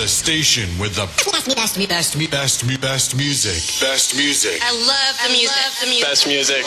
[0.00, 3.60] The station with the best, me, best, me, best, me, best, me, best music.
[3.86, 4.58] Best music.
[4.62, 5.54] I love the music.
[5.54, 6.08] Love the music.
[6.08, 6.64] Best music.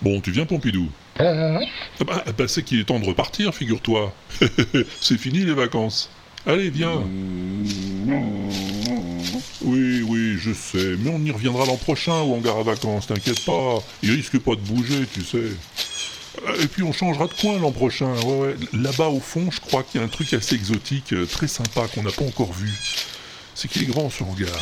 [0.00, 0.88] Bon, tu viens, Pompidou
[1.18, 1.58] Ah
[2.06, 4.14] bah, bah, c'est qu'il est temps de repartir, figure-toi.
[5.00, 6.08] c'est fini les vacances.
[6.46, 7.02] Allez, viens.
[9.62, 13.44] Oui, oui, je sais, mais on y reviendra l'an prochain au hangar à vacances, t'inquiète
[13.44, 13.82] pas.
[14.02, 15.52] Il risque pas de bouger, tu sais.
[16.60, 18.14] Et puis on changera de coin l'an prochain.
[18.24, 18.54] Ouais, ouais.
[18.72, 21.86] Là-bas au fond, je crois qu'il y a un truc assez exotique, euh, très sympa
[21.94, 22.72] qu'on n'a pas encore vu.
[23.54, 24.56] C'est qu'il est grand ce hangar.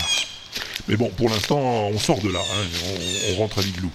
[0.88, 2.40] Mais bon, pour l'instant, on sort de là.
[2.40, 2.64] hein,
[3.32, 3.90] on, rentre à l'igloo.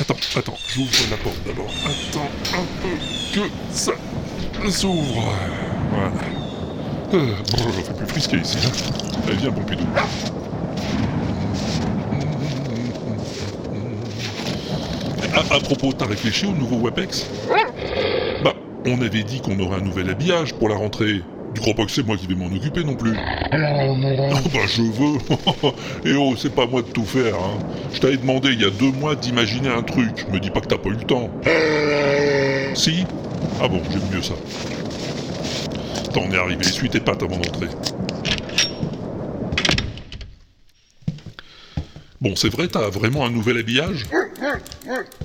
[0.00, 1.72] Attends, attends, j'ouvre la porte d'abord.
[1.84, 3.92] Attends un peu que ça
[4.70, 5.34] s'ouvre.
[5.90, 6.51] Voilà.
[7.14, 7.34] Euh,
[7.84, 8.56] fait plus frisqué ici.
[9.26, 9.84] Allez, viens, Pompidou.
[15.34, 17.26] À, à propos, t'as réfléchi au nouveau WebEx
[18.44, 18.54] Bah,
[18.86, 21.22] on avait dit qu'on aurait un nouvel habillage pour la rentrée.
[21.54, 23.48] Tu crois pas que c'est moi qui vais m'en occuper non plus Ah
[24.54, 25.18] bah je veux
[26.10, 27.58] Et oh, c'est pas moi de tout faire, hein.
[27.92, 30.26] Je t'avais demandé il y a deux mois d'imaginer un truc.
[30.32, 31.28] Me dis pas que t'as pas eu le temps.
[32.74, 33.04] Si?
[33.60, 34.34] Ah bon, j'aime mieux ça.
[36.12, 37.68] T'en es arrivé, essuie tes pattes avant d'entrer.
[42.20, 44.06] Bon, c'est vrai, t'as vraiment un nouvel habillage?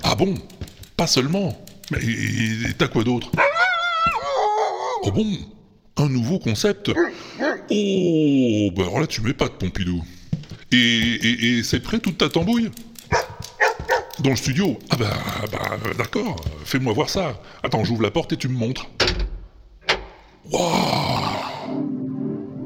[0.04, 0.36] Ah bon?
[0.96, 1.58] Pas seulement.
[1.92, 2.00] Mais
[2.78, 3.30] t'as quoi d'autre?
[5.04, 5.28] Oh bon?
[5.98, 6.90] Un nouveau concept?
[6.90, 10.04] Oh Bah alors là, tu mets pas de Pompidou.
[10.72, 12.72] Et c'est prêt toute ta tambouille?
[14.20, 14.80] Dans le studio?
[14.90, 15.14] Ah bah,
[15.52, 17.40] bah d'accord, fais-moi voir ça.
[17.62, 18.90] Attends, j'ouvre la porte et tu me montres.
[20.52, 20.64] Waouh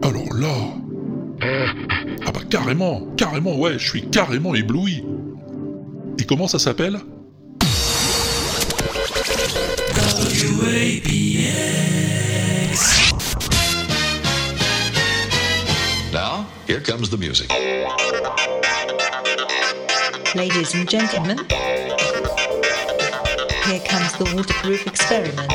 [0.03, 0.55] Alors là
[2.25, 5.03] Ah bah carrément, carrément, ouais, je suis carrément ébloui.
[6.19, 6.99] Et comment ça s'appelle?
[16.11, 17.49] Now, here comes the music.
[20.35, 21.37] Ladies and gentlemen,
[23.65, 25.47] here comes the waterproof experiment.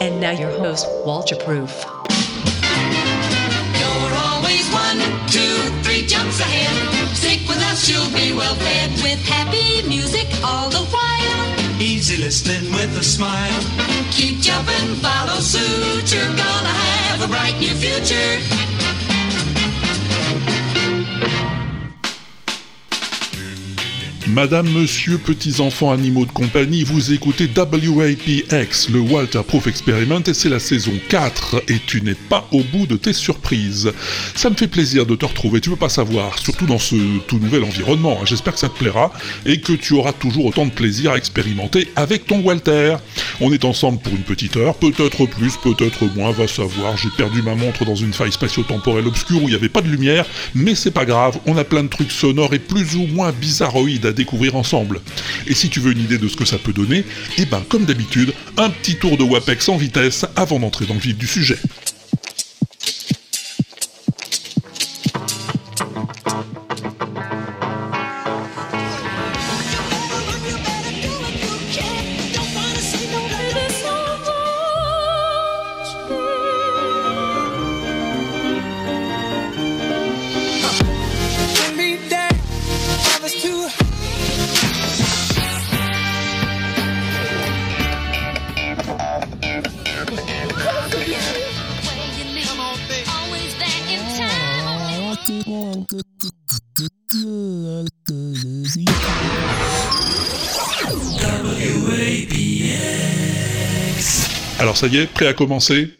[0.00, 1.84] And now your host, Walter Proof.
[3.80, 7.16] You're always one, two, three jumps ahead.
[7.16, 11.80] Stick with us, you'll be well fed with happy music all the while.
[11.80, 13.60] Easy listening with a smile.
[14.12, 16.12] Keep jumping, follow suit.
[16.14, 18.67] You're gonna have a bright new future.
[24.40, 30.48] Madame, monsieur, petits-enfants, animaux de compagnie, vous écoutez WAPX, le Walter Proof Experiment, et c'est
[30.48, 33.90] la saison 4, et tu n'es pas au bout de tes surprises.
[34.36, 36.94] Ça me fait plaisir de te retrouver, tu peux pas savoir, surtout dans ce
[37.26, 38.16] tout nouvel environnement.
[38.22, 38.26] hein.
[38.26, 39.12] J'espère que ça te plaira,
[39.44, 42.94] et que tu auras toujours autant de plaisir à expérimenter avec ton Walter.
[43.40, 46.96] On est ensemble pour une petite heure, peut-être plus, peut-être moins, va savoir.
[46.96, 49.88] J'ai perdu ma montre dans une faille spatio-temporelle obscure où il n'y avait pas de
[49.88, 53.32] lumière, mais c'est pas grave, on a plein de trucs sonores et plus ou moins
[53.32, 55.00] bizarroïdes à découvrir ensemble.
[55.46, 57.04] Et si tu veux une idée de ce que ça peut donner,
[57.38, 61.00] eh ben comme d'habitude, un petit tour de WAPEX en vitesse avant d'entrer dans le
[61.00, 61.58] vif du sujet.
[104.78, 105.90] Ça y est, prêt à commencer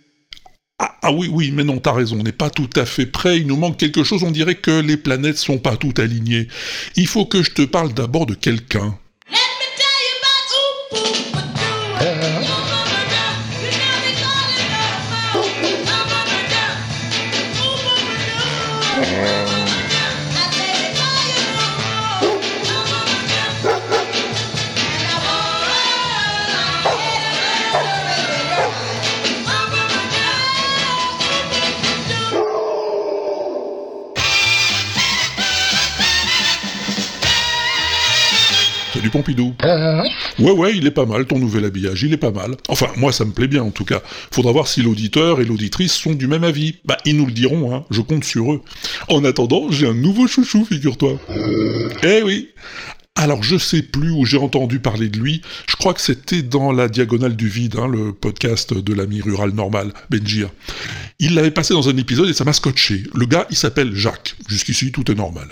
[0.78, 3.38] ah, ah oui, oui, mais non, t'as raison, on n'est pas tout à fait prêt,
[3.38, 6.46] il nous manque quelque chose, on dirait que les planètes sont pas toutes alignées.
[6.94, 8.96] Il faut que je te parle d'abord de quelqu'un.
[39.38, 39.54] Pompidou.
[40.38, 42.56] Ouais, ouais, il est pas mal ton nouvel habillage, il est pas mal.
[42.68, 44.02] Enfin, moi ça me plaît bien en tout cas.
[44.32, 46.76] Faudra voir si l'auditeur et l'auditrice sont du même avis.
[46.84, 48.62] Bah, ils nous le diront, hein, je compte sur eux.
[49.08, 51.18] En attendant, j'ai un nouveau chouchou, figure-toi.
[52.02, 52.50] Eh oui
[53.20, 56.70] alors je sais plus où j'ai entendu parler de lui, je crois que c'était dans
[56.70, 60.50] la Diagonale du Vide, hein, le podcast de l'ami rural normal, Benjir.
[61.18, 63.02] Il l'avait passé dans un épisode et ça m'a scotché.
[63.12, 64.36] Le gars, il s'appelle Jacques.
[64.48, 65.48] Jusqu'ici, tout est normal.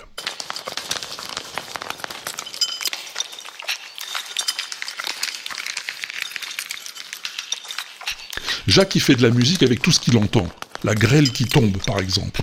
[8.67, 10.45] Jacques, il fait de la musique avec tout ce qu'il entend.
[10.83, 12.41] La grêle qui tombe, par exemple.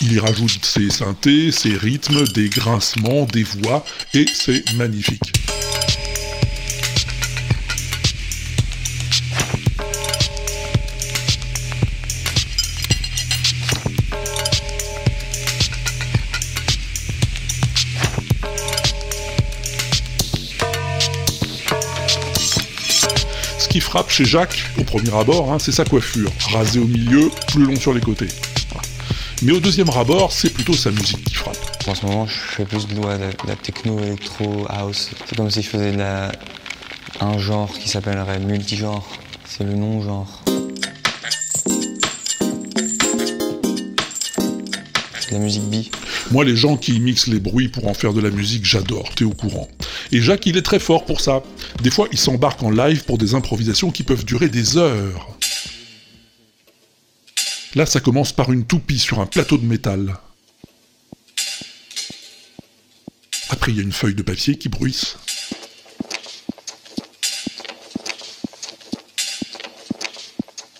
[0.00, 3.84] Il y rajoute ses synthés, ses rythmes, des grincements, des voix,
[4.14, 5.37] et c'est magnifique.
[23.88, 27.74] Frappe chez Jacques, au premier abord, hein, c'est sa coiffure, rasée au milieu, plus long
[27.74, 28.28] sur les côtés.
[29.40, 31.56] Mais au deuxième abord, c'est plutôt sa musique qui frappe.
[31.86, 35.12] En ce moment, je fais plus de, ouais, de, la techno, électro, house.
[35.24, 35.96] C'est comme si je faisais
[37.20, 39.06] un genre qui s'appellerait multigenre.
[39.46, 40.42] C'est le non-genre.
[45.18, 45.90] C'est la musique bi.
[46.30, 49.24] Moi, les gens qui mixent les bruits pour en faire de la musique, j'adore, t'es
[49.24, 49.68] au courant.
[50.12, 51.42] Et Jacques, il est très fort pour ça.
[51.82, 55.38] Des fois, il s'embarque en live pour des improvisations qui peuvent durer des heures.
[57.74, 60.16] Là, ça commence par une toupie sur un plateau de métal.
[63.48, 65.16] Après, il y a une feuille de papier qui bruisse.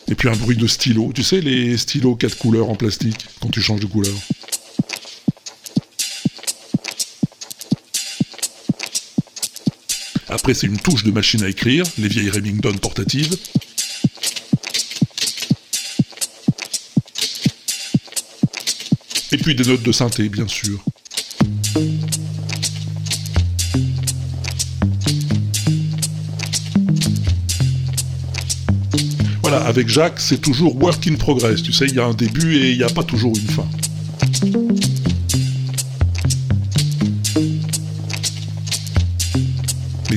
[0.08, 1.12] Et puis un bruit de stylo.
[1.14, 4.14] Tu sais, les stylos quatre couleurs en plastique, quand tu changes de couleur.
[10.30, 13.36] Après, c'est une touche de machine à écrire, les vieilles Remington portatives.
[19.32, 20.84] Et puis des notes de synthé, bien sûr.
[29.42, 31.62] Voilà, avec Jacques, c'est toujours work in progress.
[31.62, 33.68] Tu sais, il y a un début et il n'y a pas toujours une fin.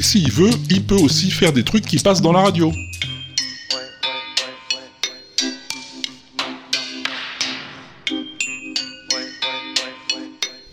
[0.02, 2.74] Mais s'il veut, il peut aussi faire des trucs qui passent dans la radio.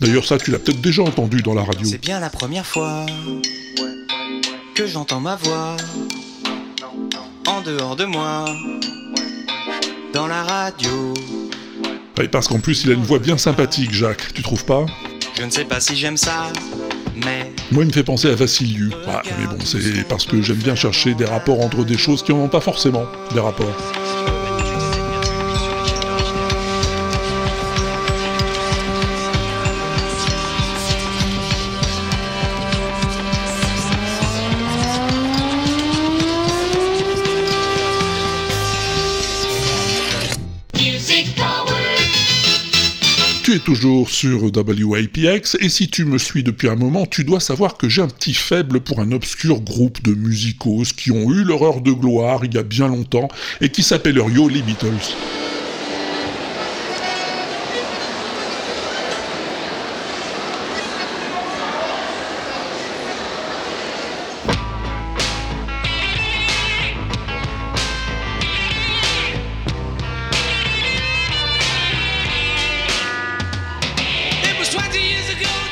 [0.01, 1.87] D'ailleurs, ça, tu l'as peut-être déjà entendu dans la radio.
[1.87, 3.05] C'est bien la première fois
[4.73, 5.77] que j'entends ma voix
[7.45, 8.45] en dehors de moi
[10.11, 11.13] dans la radio.
[12.17, 14.87] Ouais, parce qu'en plus, il a une voix bien sympathique, Jacques, tu trouves pas?
[15.37, 16.51] Je ne sais pas si j'aime ça,
[17.25, 18.89] mais Moi, il me fait penser à Vassiliu.
[18.89, 22.31] Ouais, mais bon, c'est parce que j'aime bien chercher des rapports entre des choses qui
[22.31, 23.75] n'en ont pas forcément des rapports.
[43.69, 47.87] Toujours sur WAPX et si tu me suis depuis un moment, tu dois savoir que
[47.87, 51.81] j'ai un petit faible pour un obscur groupe de musicos qui ont eu leur heure
[51.81, 53.27] de gloire il y a bien longtemps
[53.61, 55.13] et qui s'appellent Yo les Beatles.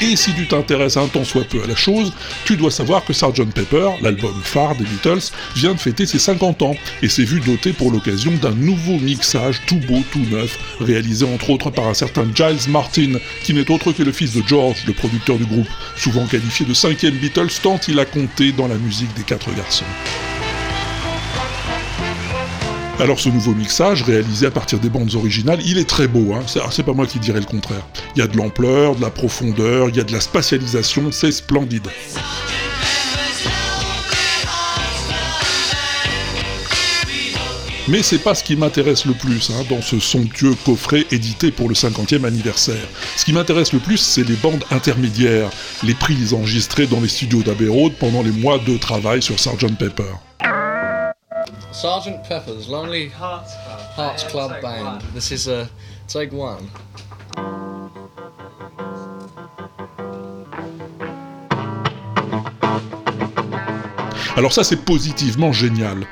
[0.09, 2.13] Et si tu t'intéresses un tant soit peu à la chose,
[2.45, 6.61] tu dois savoir que Sgt Pepper, l'album phare des Beatles, vient de fêter ses 50
[6.61, 11.25] ans, et s'est vu doté pour l'occasion d'un nouveau mixage tout beau, tout neuf, réalisé
[11.25, 14.85] entre autres par un certain Giles Martin, qui n'est autre que le fils de George,
[14.87, 18.75] le producteur du groupe, souvent qualifié de cinquième Beatles tant il a compté dans la
[18.75, 19.83] musique des quatre garçons.
[22.99, 26.41] Alors ce nouveau mixage, réalisé à partir des bandes originales, il est très beau, hein.
[26.47, 27.85] c'est c'est pas moi qui dirais le contraire.
[28.15, 31.31] Il y a de l'ampleur, de la profondeur, il y a de la spatialisation, c'est
[31.31, 31.87] splendide.
[37.87, 41.69] Mais c'est pas ce qui m'intéresse le plus hein, dans ce somptueux coffret édité pour
[41.69, 42.87] le 50e anniversaire.
[43.15, 45.51] Ce qui m'intéresse le plus, c'est les bandes intermédiaires,
[45.83, 49.77] les prises enregistrées dans les studios d'Abbey Road pendant les mois de travail sur Sgt
[49.77, 50.26] Pepper.
[51.79, 54.99] Sergeant Pepper's Lonely Hearts Club, Hearts Club Band.
[55.13, 55.69] This is a
[56.07, 56.67] take one.
[64.35, 66.07] Alors ça c'est positivement génial.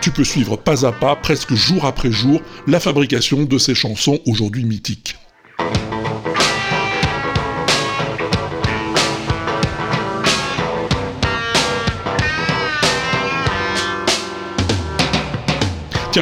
[0.00, 4.18] Tu peux suivre pas à pas, presque jour après jour, la fabrication de ces chansons
[4.24, 5.18] aujourd'hui mythiques.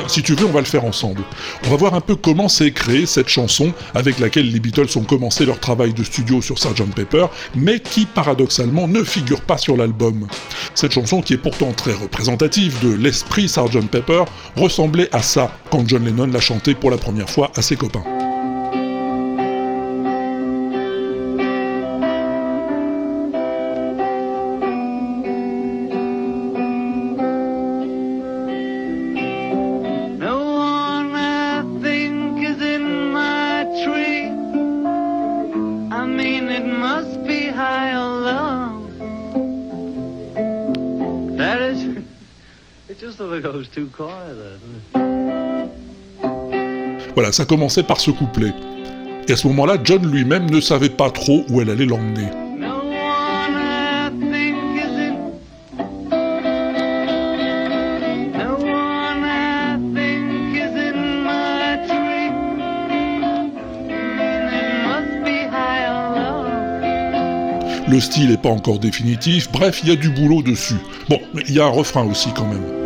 [0.09, 1.23] Si tu veux, on va le faire ensemble.
[1.65, 5.05] On va voir un peu comment s'est créée cette chanson avec laquelle les Beatles ont
[5.05, 9.77] commencé leur travail de studio sur Sgt Pepper, mais qui paradoxalement ne figure pas sur
[9.77, 10.27] l'album.
[10.75, 14.25] Cette chanson, qui est pourtant très représentative de l'esprit Sgt Pepper,
[14.57, 18.05] ressemblait à ça quand John Lennon l'a chantée pour la première fois à ses copains.
[47.15, 48.53] Voilà, ça commençait par ce couplet.
[49.29, 52.29] Et à ce moment-là, John lui-même ne savait pas trop où elle allait l'emmener.
[67.87, 70.75] Le style n'est pas encore définitif, bref, il y a du boulot dessus.
[71.09, 72.84] Bon, il y a un refrain aussi quand même.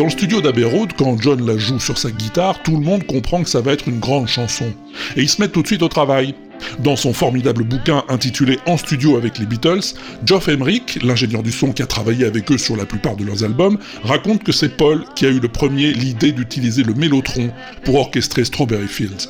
[0.00, 0.64] Dans le studio d'Abbey
[0.96, 3.86] quand John la joue sur sa guitare, tout le monde comprend que ça va être
[3.86, 4.72] une grande chanson.
[5.14, 6.34] Et ils se mettent tout de suite au travail.
[6.78, 9.92] Dans son formidable bouquin intitulé En studio avec les Beatles,
[10.24, 13.44] Geoff Emerick, l'ingénieur du son qui a travaillé avec eux sur la plupart de leurs
[13.44, 17.50] albums, raconte que c'est Paul qui a eu le premier l'idée d'utiliser le mélotron
[17.84, 19.28] pour orchestrer Strawberry Fields.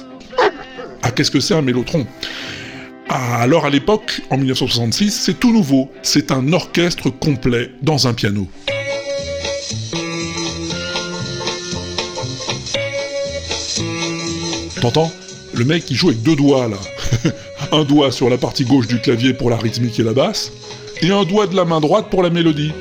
[1.03, 2.07] Ah, qu'est-ce que c'est un mélotron?
[3.09, 5.91] Ah, Alors à l'époque, en 1966, c'est tout nouveau.
[6.03, 8.47] C'est un orchestre complet dans un piano.
[14.81, 15.13] T'entends?
[15.53, 16.79] Le mec il joue avec deux doigts là.
[17.73, 20.53] un doigt sur la partie gauche du clavier pour la rythmique et la basse,
[21.03, 22.73] et un doigt de la main droite pour la mélodie.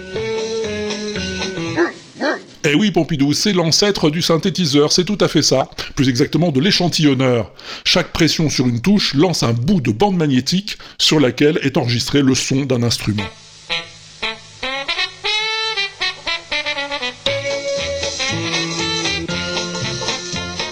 [2.66, 5.70] Eh oui, Pompidou, c'est l'ancêtre du synthétiseur, c'est tout à fait ça.
[5.96, 7.52] Plus exactement de l'échantillonneur.
[7.86, 12.22] Chaque pression sur une touche lance un bout de bande magnétique sur laquelle est enregistré
[12.22, 13.24] le son d'un instrument.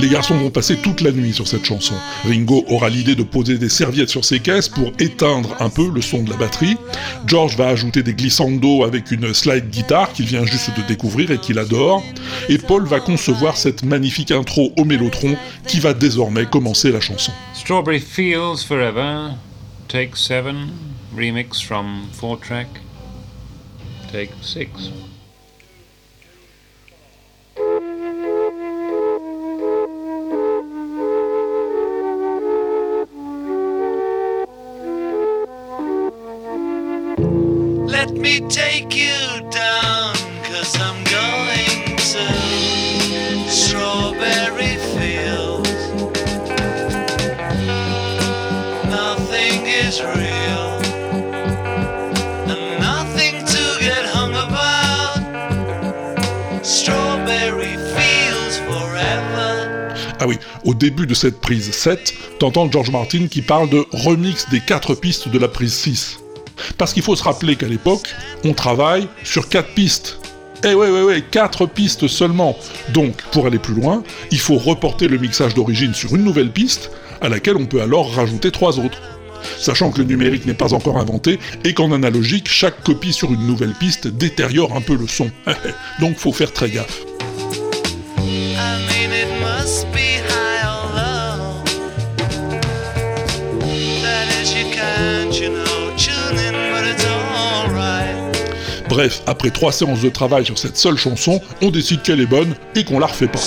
[0.00, 1.94] Les garçons vont passer toute la nuit sur cette chanson.
[2.24, 6.00] Ringo aura l'idée de poser des serviettes sur ses caisses pour éteindre un peu le
[6.00, 6.76] son de la batterie.
[7.26, 11.38] George va ajouter des glissando avec une slide guitare qu'il vient juste de découvrir et
[11.38, 12.04] qu'il adore.
[12.48, 17.32] Et Paul va concevoir cette magnifique intro au mélotron qui va désormais commencer la chanson.
[17.54, 19.32] Strawberry Fields Forever,
[19.88, 20.44] Take 7,
[21.16, 22.68] remix from 4 track,
[24.08, 24.90] Take 6.
[37.86, 38.97] Let me take
[60.68, 64.94] au début de cette prise 7, t'entends George Martin qui parle de remix des quatre
[64.94, 66.18] pistes de la prise 6.
[66.76, 70.18] Parce qu'il faut se rappeler qu'à l'époque, on travaille sur quatre pistes.
[70.64, 72.54] Eh ouais, ouais, ouais, 4 pistes seulement.
[72.92, 76.90] Donc, pour aller plus loin, il faut reporter le mixage d'origine sur une nouvelle piste,
[77.22, 79.00] à laquelle on peut alors rajouter trois autres.
[79.58, 83.46] Sachant que le numérique n'est pas encore inventé et qu'en analogique, chaque copie sur une
[83.46, 85.30] nouvelle piste détériore un peu le son.
[86.00, 87.00] Donc faut faire très gaffe.
[98.98, 102.56] Bref, après trois séances de travail sur cette seule chanson, on décide qu'elle est bonne
[102.74, 103.38] et qu'on la refait pas.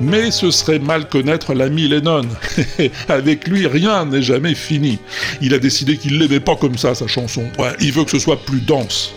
[0.00, 2.28] Mais ce serait mal connaître l'ami Lennon.
[3.10, 5.00] Avec lui, rien n'est jamais fini.
[5.42, 7.44] Il a décidé qu'il l'aimait pas comme ça, sa chanson.
[7.58, 9.12] Ouais, il veut que ce soit plus dense.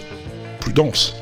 [0.60, 1.16] Plus dense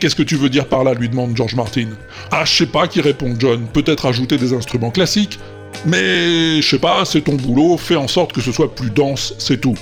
[0.00, 1.88] Qu'est-ce que tu veux dire par là lui demande George Martin.
[2.30, 3.66] Ah, je sais pas, qui répond John.
[3.72, 5.38] Peut-être ajouter des instruments classiques
[5.86, 9.34] mais je sais pas, c'est ton boulot, fais en sorte que ce soit plus dense,
[9.38, 9.74] c'est tout.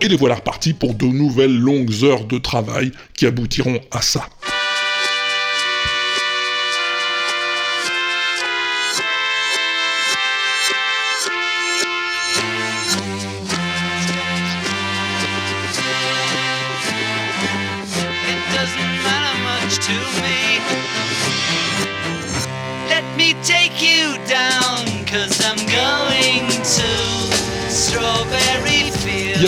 [0.00, 4.26] Et les voilà repartis pour de nouvelles longues heures de travail qui aboutiront à ça.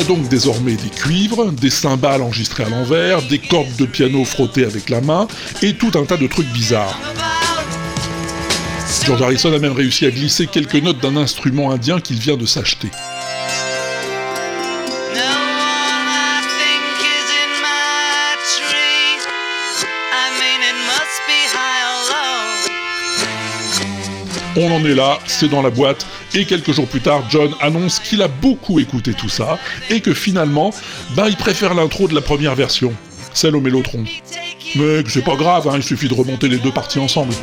[0.02, 4.64] A donc désormais des cuivres, des cymbales enregistrées à l'envers, des cordes de piano frottées
[4.64, 5.28] avec la main,
[5.62, 6.98] et tout un tas de trucs bizarres.
[9.04, 12.46] George Harrison a même réussi à glisser quelques notes d'un instrument indien qu'il vient de
[12.46, 12.88] s'acheter.
[24.62, 27.98] On en est là, c'est dans la boîte, et quelques jours plus tard, John annonce
[27.98, 29.58] qu'il a beaucoup écouté tout ça,
[29.90, 30.72] et que finalement,
[31.16, 32.92] ben il préfère l'intro de la première version,
[33.34, 34.04] celle au mélotron.
[34.74, 37.34] Que c'est pas grave, hein, il suffit de remonter les deux parties ensemble.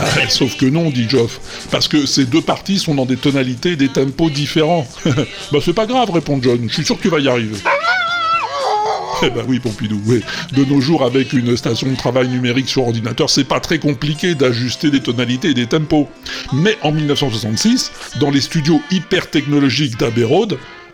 [0.00, 1.38] Ah, sauf que non, dit Geoff,
[1.70, 4.88] parce que ces deux parties sont dans des tonalités et des tempos différents.
[5.52, 7.56] bah c'est pas grave, répond John, je suis sûr que tu vas y arriver.
[9.26, 10.00] Eh ben oui, Pompidou.
[10.52, 14.34] De nos jours, avec une station de travail numérique sur ordinateur, c'est pas très compliqué
[14.34, 16.08] d'ajuster des tonalités et des tempos.
[16.52, 20.26] Mais en 1966, dans les studios hyper technologiques d'Abbey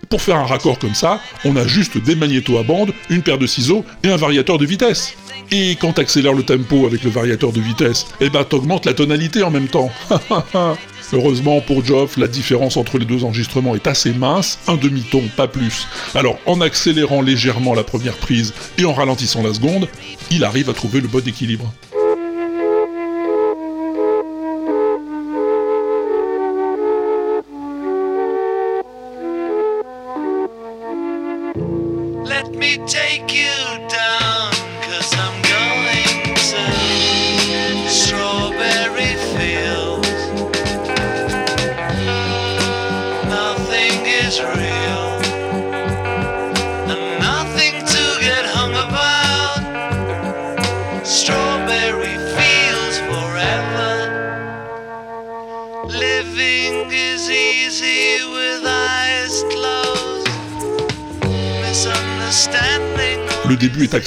[0.09, 3.39] pour faire un raccord comme ça, on a juste des magnétos à bande, une paire
[3.39, 5.15] de ciseaux et un variateur de vitesse.
[5.51, 9.43] Et quand t'accélères le tempo avec le variateur de vitesse, eh ben t'augmentes la tonalité
[9.43, 9.91] en même temps.
[11.13, 15.49] Heureusement pour Geoff, la différence entre les deux enregistrements est assez mince, un demi-ton, pas
[15.49, 15.89] plus.
[16.15, 19.89] Alors en accélérant légèrement la première prise et en ralentissant la seconde,
[20.31, 21.73] il arrive à trouver le bon équilibre.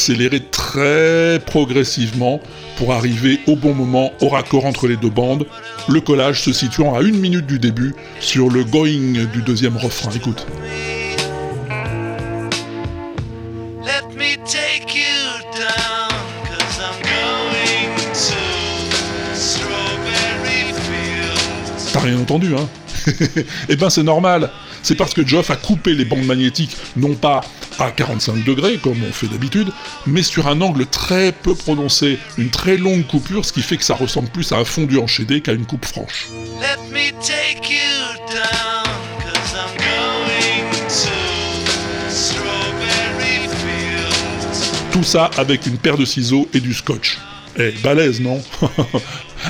[0.04, 2.42] Accéléré très progressivement
[2.76, 5.46] pour arriver au bon moment au raccord entre les deux bandes,
[5.88, 10.12] le collage se situant à une minute du début sur le going du deuxième refrain.
[10.14, 10.46] Écoute.
[21.94, 22.68] T'as rien entendu, hein?
[23.70, 24.50] Eh ben c'est normal.
[24.82, 27.40] C'est parce que Geoff a coupé les bandes magnétiques, non pas
[27.80, 29.70] à 45 degrés, comme on fait d'habitude,
[30.06, 33.84] mais sur un angle très peu prononcé, une très longue coupure, ce qui fait que
[33.84, 36.28] ça ressemble plus à un fondu enchaîné qu'à une coupe franche.
[36.60, 38.84] Let me take you down,
[39.20, 44.92] cause I'm going to Strawberry Fields.
[44.92, 47.18] Tout ça avec une paire de ciseaux et du scotch.
[47.58, 48.42] Eh, balèze, non?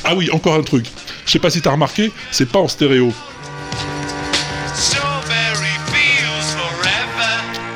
[0.04, 0.88] Ah oui, encore un truc.
[1.26, 3.14] Je sais pas si t'as remarqué, c'est pas en stéréo.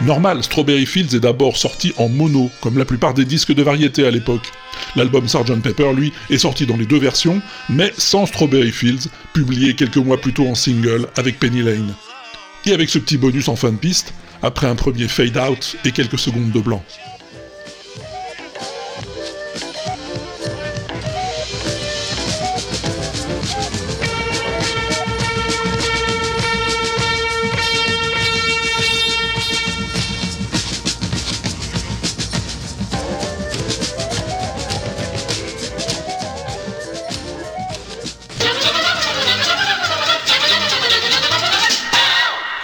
[0.08, 4.08] Normal, Strawberry Fields est d'abord sorti en mono, comme la plupart des disques de variété
[4.08, 4.54] à l'époque.
[4.96, 9.76] L'album Sgt Pepper, lui, est sorti dans les deux versions, mais sans Strawberry Fields, publié
[9.76, 11.94] quelques mois plus tôt en single avec Penny Lane.
[12.66, 15.92] Et avec ce petit bonus en fin de piste, après un premier fade out et
[15.92, 16.82] quelques secondes de blanc.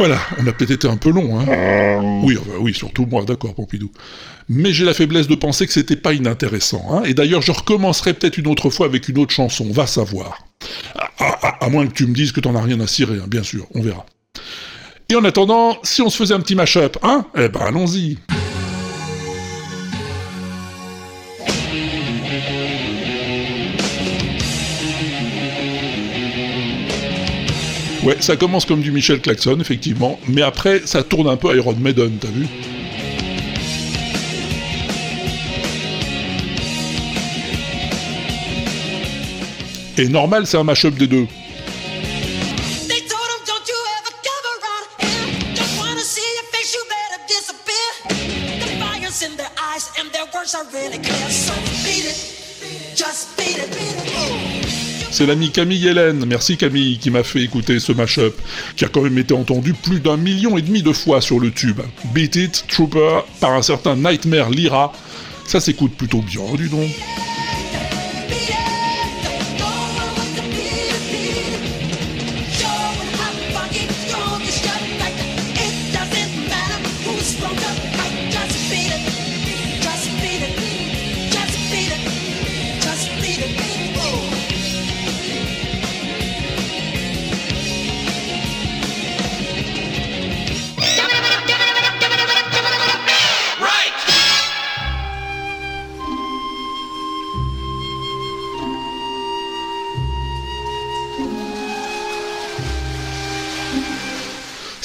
[0.06, 1.46] Voilà, on a peut-être été un peu long, hein.
[2.26, 3.90] Oui, oui, surtout moi, d'accord, Pompidou.
[4.50, 7.04] Mais j'ai la faiblesse de penser que c'était pas inintéressant, hein.
[7.06, 10.46] Et d'ailleurs, je recommencerai peut-être une autre fois avec une autre chanson, va savoir.
[11.62, 13.66] À moins que tu me dises que t'en as rien à cirer, hein, bien sûr,
[13.76, 14.06] on verra.
[15.08, 17.26] Et en attendant, si on se faisait un petit mash-up, hein?
[17.38, 18.18] Eh ben, allons-y.
[28.04, 31.56] Ouais, ça commence comme du Michel Claxon, effectivement, mais après, ça tourne un peu à
[31.56, 32.48] Iron Maiden, t'as vu?
[39.98, 41.28] Et normal, c'est un mash-up des deux.
[55.14, 58.34] C'est l'ami Camille Hélène, merci Camille, qui m'a fait écouter ce mash-up,
[58.76, 61.52] qui a quand même été entendu plus d'un million et demi de fois sur le
[61.52, 61.82] tube.
[62.16, 64.92] Beat It, Trooper, par un certain Nightmare Lyra.
[65.46, 66.90] Ça s'écoute plutôt bien, dis donc.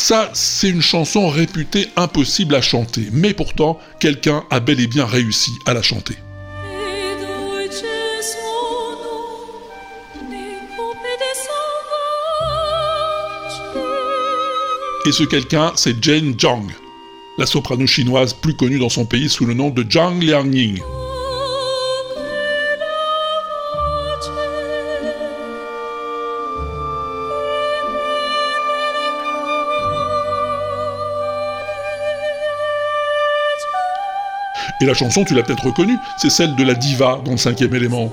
[0.09, 5.05] Ça, c'est une chanson réputée impossible à chanter, mais pourtant, quelqu'un a bel et bien
[5.05, 6.15] réussi à la chanter.
[15.05, 16.65] Et ce quelqu'un, c'est Jane Zhang,
[17.37, 20.81] la soprano chinoise plus connue dans son pays sous le nom de Zhang Liangying.
[34.81, 37.75] Et la chanson, tu l'as peut-être reconnue, c'est celle de la diva dans le cinquième
[37.75, 38.13] élément.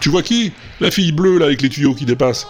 [0.00, 0.52] Tu vois qui?
[0.80, 2.46] La fille bleue là avec les tuyaux qui dépassent.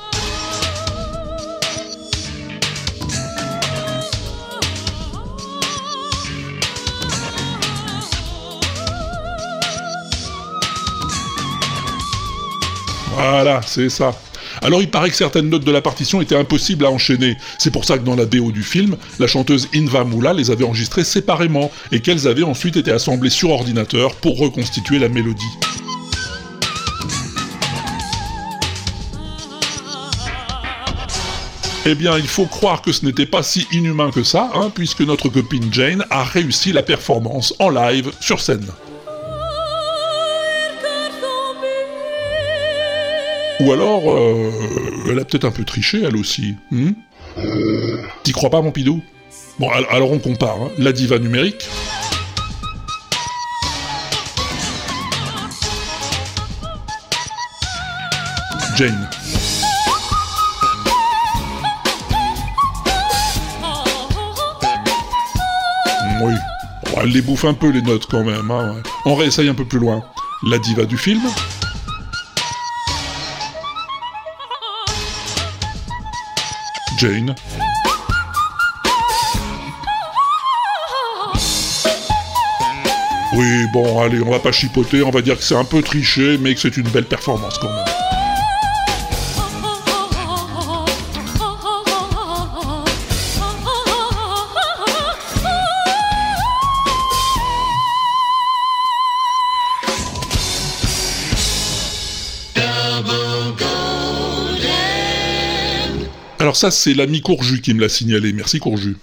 [13.15, 14.13] Voilà, c'est ça.
[14.66, 17.37] Alors il paraît que certaines notes de la partition étaient impossibles à enchaîner.
[17.57, 20.64] C'est pour ça que dans la BO du film, la chanteuse Inva Moula les avait
[20.64, 25.44] enregistrées séparément et qu'elles avaient ensuite été assemblées sur ordinateur pour reconstituer la mélodie.
[31.85, 35.02] Eh bien, il faut croire que ce n'était pas si inhumain que ça, hein, puisque
[35.02, 38.66] notre copine Jane a réussi la performance en live sur scène.
[43.61, 44.51] Ou alors, euh,
[45.11, 46.57] elle a peut-être un peu triché, elle aussi.
[46.71, 46.90] hmm?
[48.23, 49.03] T'y crois pas, mon pidou?
[49.59, 50.57] Bon, al- alors on compare.
[50.61, 50.71] hein.
[50.79, 51.66] La diva numérique.
[58.77, 59.09] Jane.
[66.23, 66.33] Oui.
[66.87, 68.51] Bon, elle les bouffe un peu, les notes, quand même.
[68.51, 68.77] hein.
[69.05, 70.03] On réessaye un peu plus loin.
[70.47, 71.21] La diva du film.
[76.97, 77.35] Jane.
[83.35, 86.39] Oui, bon, allez, on va pas chipoter, on va dire que c'est un peu triché,
[86.39, 88.06] mais que c'est une belle performance quand même.
[106.57, 108.33] Ça, c'est l'ami Courju qui me l'a signalé.
[108.33, 108.97] Merci Courju.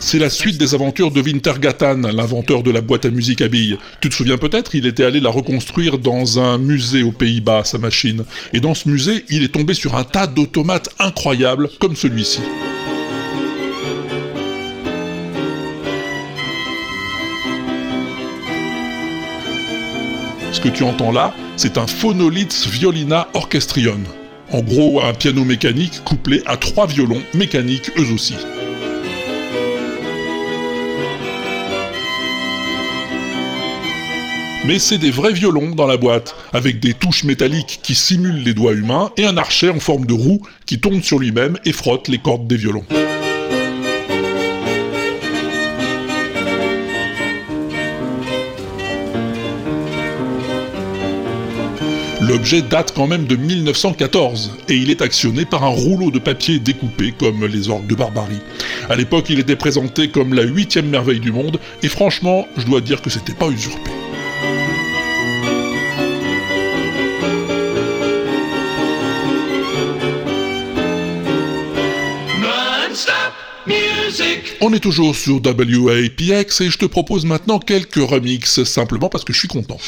[0.00, 3.78] C'est la suite des aventures de Wintergatan, l'inventeur de la boîte à musique à billes.
[4.00, 7.78] Tu te souviens peut-être, il était allé la reconstruire dans un musée aux Pays-Bas, sa
[7.78, 8.24] machine.
[8.52, 12.40] Et dans ce musée, il est tombé sur un tas d'automates incroyables, comme celui-ci.
[20.72, 24.00] Tu entends là, c'est un Phonolitz Violina Orchestrion.
[24.52, 28.34] En gros, un piano mécanique couplé à trois violons mécaniques eux aussi.
[34.64, 38.54] Mais c'est des vrais violons dans la boîte, avec des touches métalliques qui simulent les
[38.54, 42.08] doigts humains et un archet en forme de roue qui tombe sur lui-même et frotte
[42.08, 42.86] les cordes des violons.
[52.28, 56.58] L'objet date quand même de 1914 et il est actionné par un rouleau de papier
[56.58, 58.40] découpé comme les orgues de barbarie.
[58.88, 62.80] À l'époque, il était présenté comme la huitième merveille du monde et franchement, je dois
[62.80, 63.92] dire que c'était pas usurpé.
[74.60, 79.32] On est toujours sur WAPX et je te propose maintenant quelques remixes simplement parce que
[79.32, 79.78] je suis content.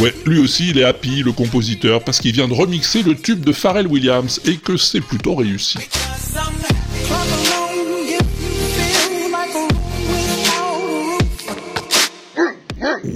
[0.00, 3.44] Ouais, lui aussi il est happy, le compositeur, parce qu'il vient de remixer le tube
[3.44, 5.76] de Pharrell Williams et que c'est plutôt réussi.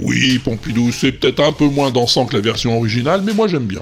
[0.03, 3.65] Oui, Pompidou, c'est peut-être un peu moins dansant que la version originale, mais moi j'aime
[3.65, 3.81] bien.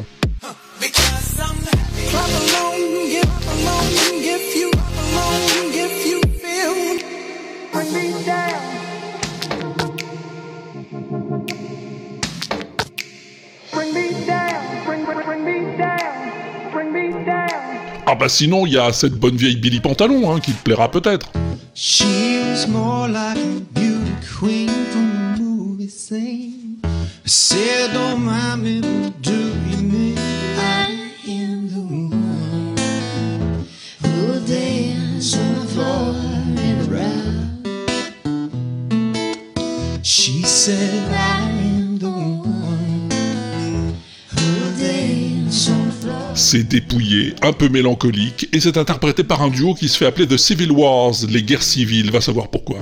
[18.13, 20.91] Ah bah sinon, il y a cette bonne vieille Billy Pantalon, hein, qui te plaira
[20.91, 21.31] peut-être.
[46.73, 50.37] Dépouillé, un peu mélancolique, et c'est interprété par un duo qui se fait appeler The
[50.37, 52.77] Civil Wars, les guerres civiles, va savoir pourquoi.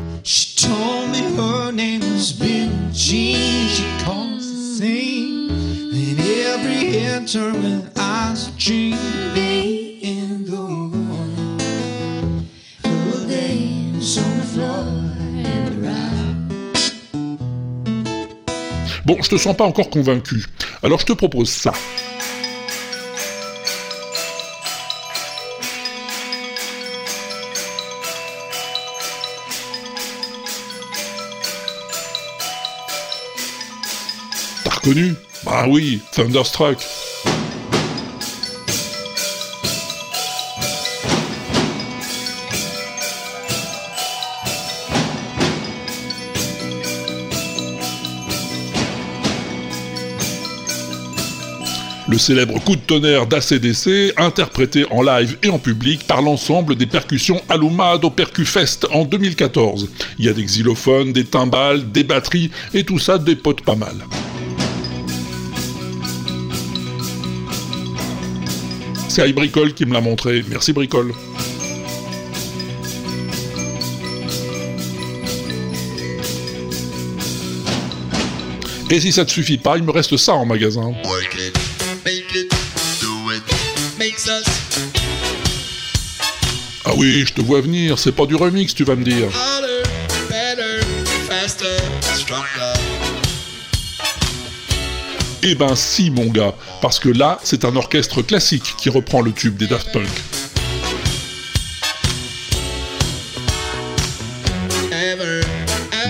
[19.05, 20.45] Bon, je te sens pas encore convaincu,
[20.81, 21.73] alors je te propose ça.
[34.81, 35.13] Reconnu
[35.43, 36.77] Bah oui, Thunderstruck.
[52.07, 56.85] Le célèbre coup de tonnerre d'ACDC, interprété en live et en public par l'ensemble des
[56.85, 59.89] percussions Alumado Percufest en 2014.
[60.19, 63.95] Il y a des xylophones, des timbales, des batteries, et tout ça dépote pas mal.
[69.13, 70.41] C'est iBricole qui me l'a montré.
[70.47, 71.11] Merci Bricole.
[78.89, 80.93] Et si ça te suffit pas, il me reste ça en magasin.
[86.85, 89.27] Ah oui, je te vois venir, c'est pas du remix, tu vas me dire.
[95.43, 99.31] Eh ben si mon gars, parce que là, c'est un orchestre classique qui reprend le
[99.31, 100.07] tube des Daft Punk.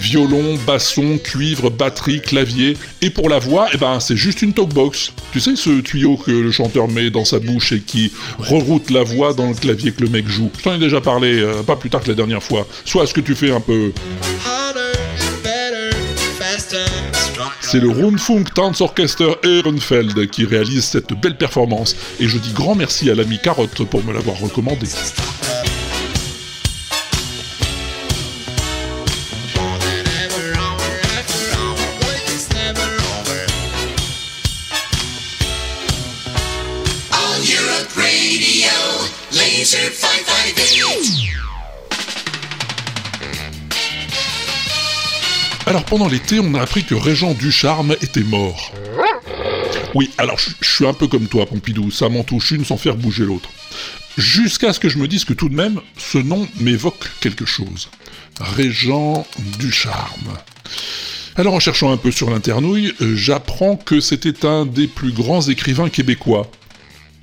[0.02, 5.14] Violon, basson, cuivre, batterie, clavier, et pour la voix, eh ben c'est juste une talkbox.
[5.32, 9.04] Tu sais ce tuyau que le chanteur met dans sa bouche et qui reroute la
[9.04, 10.52] voix dans le clavier que le mec joue.
[10.58, 12.68] Je t'en ai déjà parlé, euh, pas plus tard que la dernière fois.
[12.84, 13.94] Soit ce que tu fais un peu...
[17.72, 23.10] C'est le Rundfunk Tanzorchester Ehrenfeld qui réalise cette belle performance, et je dis grand merci
[23.10, 24.88] à l'ami Carotte pour me l'avoir recommandé.
[45.92, 48.72] Pendant l'été, on a appris que Régent Ducharme était mort.
[49.94, 52.96] Oui, alors je suis un peu comme toi, Pompidou, ça m'en touche une sans faire
[52.96, 53.50] bouger l'autre.
[54.18, 57.90] Jusqu'à ce que je me dise que tout de même, ce nom m'évoque quelque chose.
[58.40, 59.28] Régent
[59.60, 60.38] Ducharme.
[61.36, 65.42] Alors en cherchant un peu sur l'internouille, euh, j'apprends que c'était un des plus grands
[65.42, 66.50] écrivains québécois.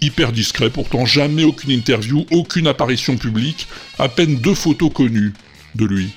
[0.02, 3.66] Hyper discret pourtant, jamais aucune interview, aucune apparition publique,
[3.98, 5.33] à peine deux photos connues
[5.74, 6.11] de lui.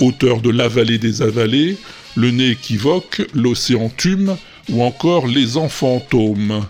[0.00, 1.76] Auteur de La vallée des avalés,
[2.16, 4.36] Le nez équivoque, L'océan tume,
[4.70, 6.66] ou encore Les enfantômes.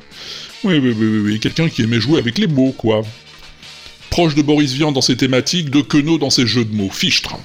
[0.65, 3.03] Oui, oui, oui, oui, oui, quelqu'un qui aimait jouer avec les mots, quoi.
[4.11, 7.37] Proche de Boris Vian dans ses thématiques, de Queneau dans ses jeux de mots, fichtre.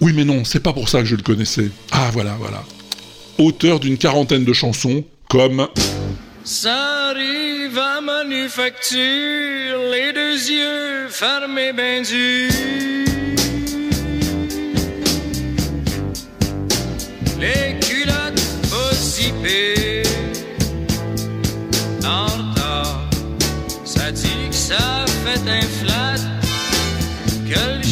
[0.00, 1.70] Oui, mais non, c'est pas pour ça que je le connaissais.
[1.90, 2.62] Ah, voilà, voilà.
[3.38, 5.66] Auteur d'une quarantaine de chansons, comme.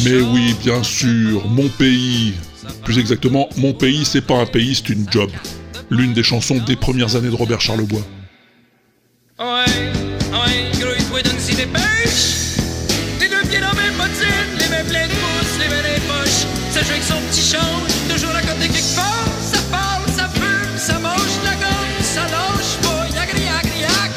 [0.05, 2.33] Mais oui, bien sûr, Mon pays.
[2.83, 5.31] Plus exactement, Mon pays, c'est pas un pays, c'est une job.
[5.89, 8.05] L'une des chansons des premières années de Robert Charlebois.
[9.39, 12.57] Ouais, ouais, grouille-toi donne-y des pêches.
[13.19, 16.01] Tes deux pieds dans mes bottines, les mains pleines de pouces, les mains dans les
[16.07, 16.45] poches.
[16.71, 19.25] Ça joue avec son petit change, toujours à côté quelque part.
[19.41, 24.11] Ça parle, ça fume, ça mange de la gomme, ça lâche pas, yagri yagri yak.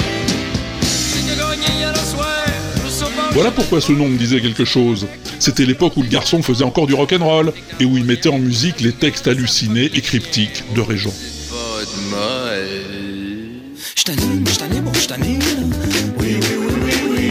[0.82, 2.44] C'est que gagné hier au soir,
[2.84, 3.30] je sais pas.
[3.32, 5.06] Voilà pourquoi ce nom me disait quelque chose.
[5.38, 8.80] C'était l'époque où le garçon faisait encore du rock'n'roll et où il mettait en musique
[8.80, 11.14] les textes hallucinés et cryptiques de Régent.
[11.50, 12.68] Pas de mal.
[13.96, 15.44] J't'année, moi j't'année, bon j't'année, là.
[16.18, 16.56] Oui, oui,
[17.10, 17.28] oui,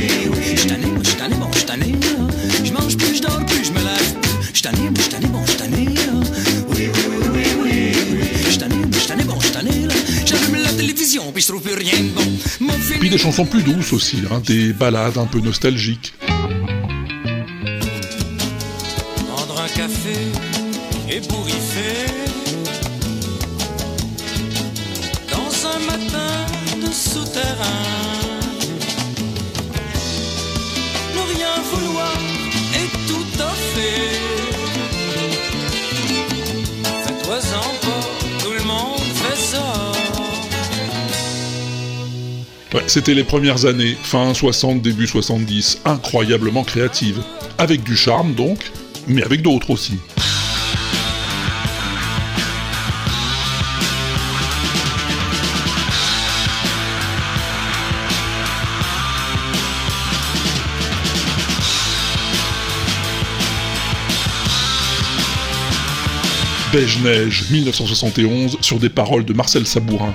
[42.85, 47.21] C'était les premières années, fin 60, début 70, incroyablement créatives.
[47.57, 48.71] Avec du charme donc,
[49.07, 49.97] mais avec d'autres aussi.
[66.71, 70.13] Beige-Neige, 1971, sur des paroles de Marcel Sabourin.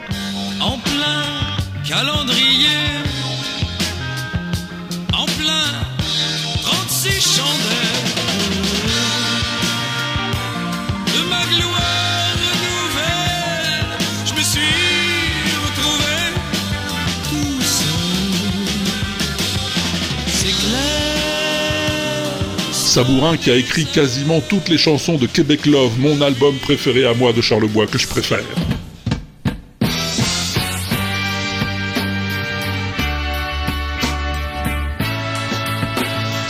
[1.92, 3.04] Calendrier.
[5.12, 5.68] En plein
[6.62, 8.08] 36 chandelles.
[11.14, 13.84] De ma gloire nouvelle
[14.24, 14.60] Je me suis
[15.66, 16.16] retrouvé
[17.28, 17.92] tout seul.
[20.28, 21.12] C'est clair.
[22.72, 27.12] Sabourin qui a écrit quasiment toutes les chansons de Québec Love, mon album préféré à
[27.12, 28.61] moi de Charlebois que je préfère.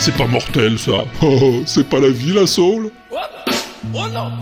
[0.05, 1.05] C'est pas mortel ça.
[1.21, 2.91] Oh, oh, c'est pas la vie la soul.
[3.09, 4.33] Oh non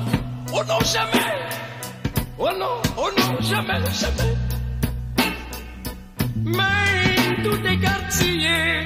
[0.52, 1.32] Oh non, jamais
[2.40, 4.34] Oh non, oh non, jamais, jamais
[6.44, 8.86] Mais tout est quartier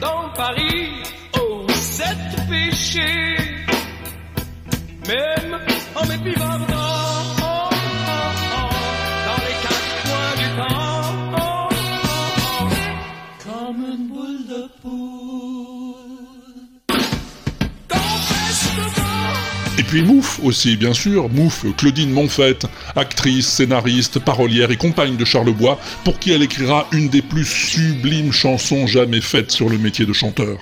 [0.00, 0.88] dans Paris
[1.40, 3.36] aux sept péchés
[5.06, 5.60] Même
[5.94, 6.58] en m'épivant
[19.90, 21.28] puis Mouf aussi, bien sûr.
[21.28, 27.08] Mouf, Claudine Monfette, actrice, scénariste, parolière et compagne de Charlebois, pour qui elle écrira une
[27.08, 30.58] des plus sublimes chansons jamais faites sur le métier de chanteur.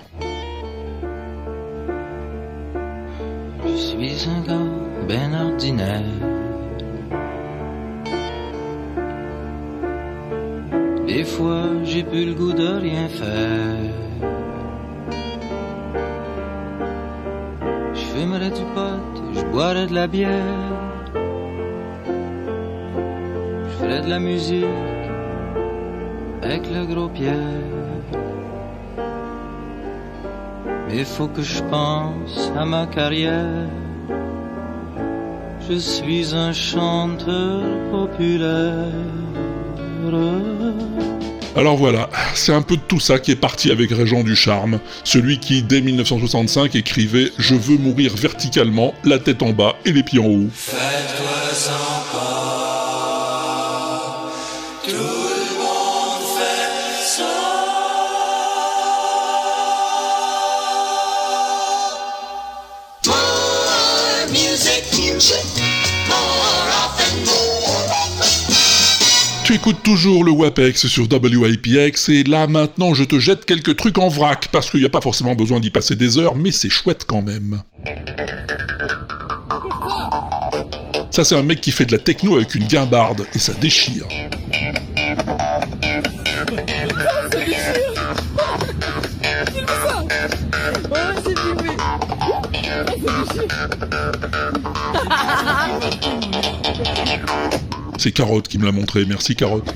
[3.67, 4.73] Je suis un gars
[5.07, 6.03] ben ordinaire.
[11.07, 14.09] Des fois, j'ai plus le goût de rien faire.
[18.19, 18.65] Fumerais du
[19.53, 20.31] boirais de la bière.
[23.65, 24.65] Je ferais de la musique
[26.43, 27.37] avec le gros Pierre.
[30.89, 33.69] Mais faut que je pense à ma carrière.
[35.69, 38.93] Je suis un chanteur populaire.
[41.59, 44.79] Alors voilà, c'est un peu de tout ça qui est parti avec Régent du Charme,
[45.03, 50.05] celui qui, dès 1965, écrivait Je veux mourir verticalement, la tête en bas et les
[50.05, 50.51] pieds en haut.
[69.75, 74.49] Toujours le WAPEX sur WIPX et là maintenant je te jette quelques trucs en vrac
[74.51, 77.21] parce qu'il n'y a pas forcément besoin d'y passer des heures mais c'est chouette quand
[77.21, 77.63] même.
[81.11, 84.07] Ça c'est un mec qui fait de la techno avec une guimbarde et ça déchire.
[97.99, 99.75] C'est Carotte qui me l'a montré, merci Carotte.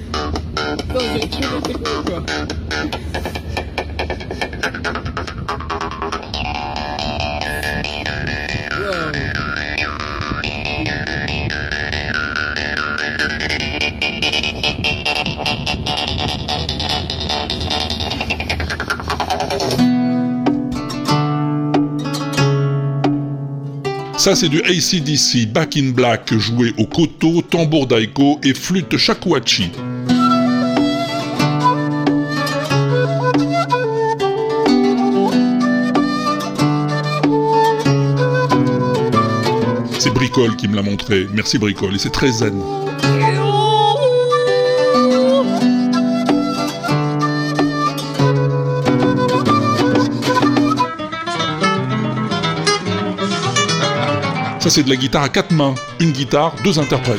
[24.22, 29.72] Ça c'est du ACDC Back in Black joué au koto, tambour daiko et flûte shakuhachi.
[39.98, 42.62] C'est Bricole qui me l'a montré, merci Bricole, et c'est très zen.
[54.62, 57.18] Ça c'est de la guitare à quatre mains, une guitare, deux interprètes.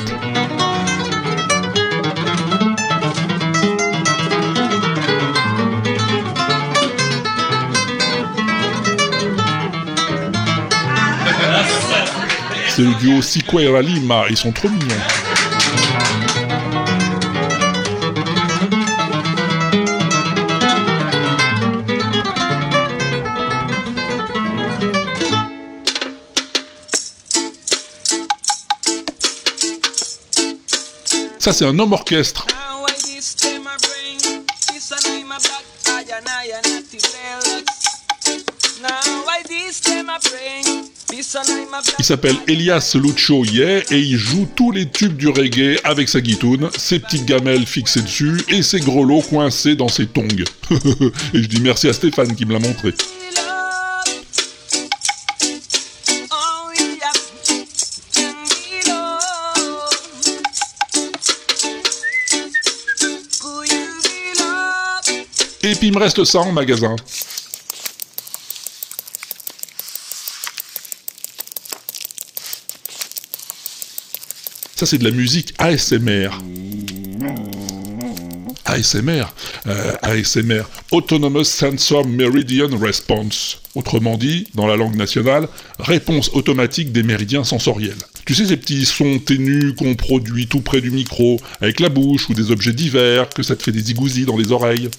[12.69, 13.21] C'est le duo
[13.59, 14.95] et Lima, ils sont trop mignons.
[31.43, 32.47] Ça c'est un homme orchestre.
[41.99, 46.21] Il s'appelle Elias Lucho Yeah et il joue tous les tubes du reggae avec sa
[46.21, 50.45] guitoune, ses petites gamelles fixées dessus et ses grelots coincés dans ses tongs.
[50.71, 52.93] et je dis merci à Stéphane qui me l'a montré.
[65.65, 66.97] Et puis il me reste ça en magasin.
[74.75, 76.29] Ça c'est de la musique ASMR.
[78.65, 79.25] ASMR,
[79.67, 83.61] euh, ASMR, Autonomous Sensor Meridian Response.
[83.75, 85.47] Autrement dit, dans la langue nationale,
[85.79, 87.97] réponse automatique des méridiens sensoriels.
[88.25, 92.29] Tu sais ces petits sons ténus qu'on produit tout près du micro, avec la bouche
[92.29, 94.89] ou des objets divers, que ça te fait des zigousis dans les oreilles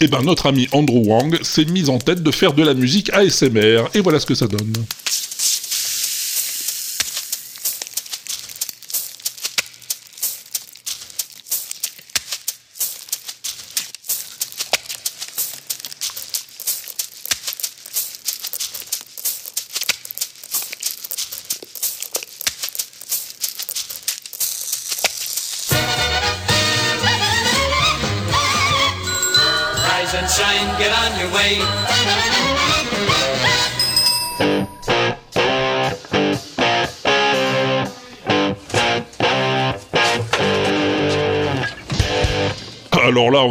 [0.00, 3.10] Eh ben notre ami Andrew Wang s'est mis en tête de faire de la musique
[3.12, 4.72] ASMR, et voilà ce que ça donne.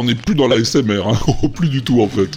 [0.08, 1.18] N'est plus dans la SMR, hein.
[1.54, 2.30] plus du tout en fait.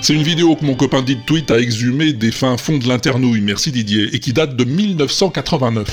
[0.00, 3.40] C'est une vidéo que mon copain Dit Tweet a exhumée des fins fonds de l'internouille,
[3.40, 5.88] merci Didier, et qui date de 1989.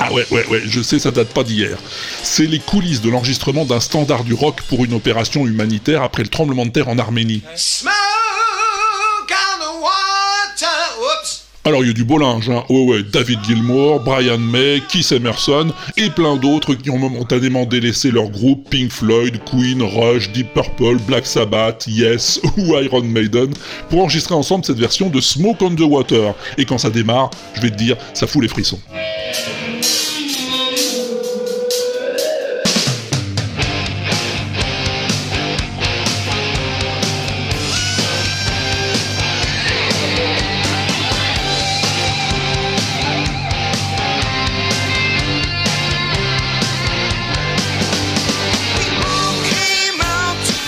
[0.00, 1.78] Ah ouais, ouais, ouais, je sais, ça date pas d'hier.
[2.22, 6.28] C'est les coulisses de l'enregistrement d'un standard du rock pour une opération humanitaire après le
[6.28, 7.42] tremblement de terre en Arménie.
[11.66, 12.64] Alors il y a du beau linge, hein.
[12.70, 18.10] Ouais, ouais, David Gilmour, Brian May, Keith Emerson et plein d'autres qui ont momentanément délaissé
[18.10, 23.50] leur groupe Pink Floyd, Queen, Rush, Deep Purple, Black Sabbath, Yes ou Iron Maiden
[23.90, 26.34] pour enregistrer ensemble cette version de Smoke on the Water.
[26.56, 28.80] Et quand ça démarre, je vais te dire, ça fout les frissons.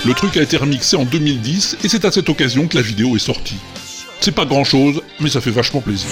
[0.05, 3.14] Le truc a été remixé en 2010 et c'est à cette occasion que la vidéo
[3.14, 3.59] est sortie.
[4.20, 6.11] C'est pas grand chose, mais ça fait vachement plaisir.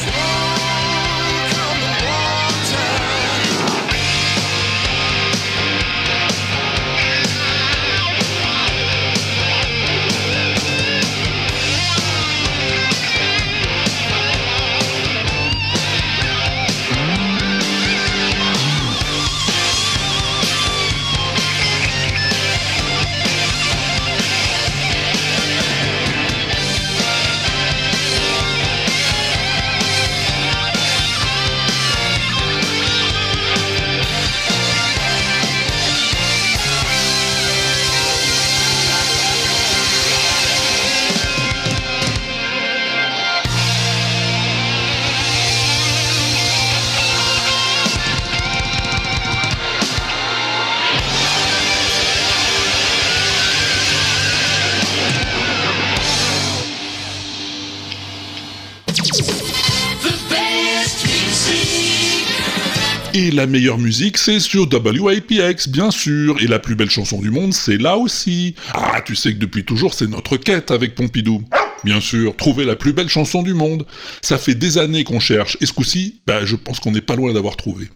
[63.13, 66.41] Et la meilleure musique, c'est sur WAPX, bien sûr.
[66.41, 68.55] Et la plus belle chanson du monde, c'est là aussi.
[68.73, 71.43] Ah, tu sais que depuis toujours, c'est notre quête avec Pompidou.
[71.83, 73.85] Bien sûr, trouver la plus belle chanson du monde.
[74.23, 75.57] Ça fait des années qu'on cherche.
[75.61, 77.89] Et ce coup-ci, bah, je pense qu'on n'est pas loin d'avoir trouvé.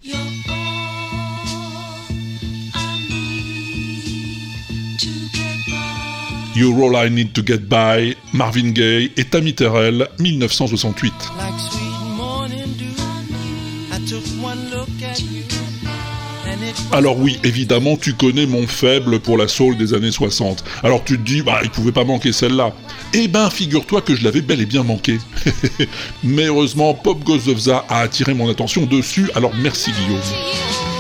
[6.57, 11.13] You're All I Need to Get By, Marvin Gaye et Tammy Terrell, 1968.
[16.93, 20.65] Alors oui, évidemment, tu connais mon faible pour la soul des années 60.
[20.83, 22.73] Alors tu te dis, bah, il pouvait pas manquer celle-là.
[23.13, 25.19] Eh ben, figure-toi que je l'avais bel et bien manqué.
[26.25, 30.94] Mais heureusement, Pop Goes of a attiré mon attention dessus, alors merci Guillaume.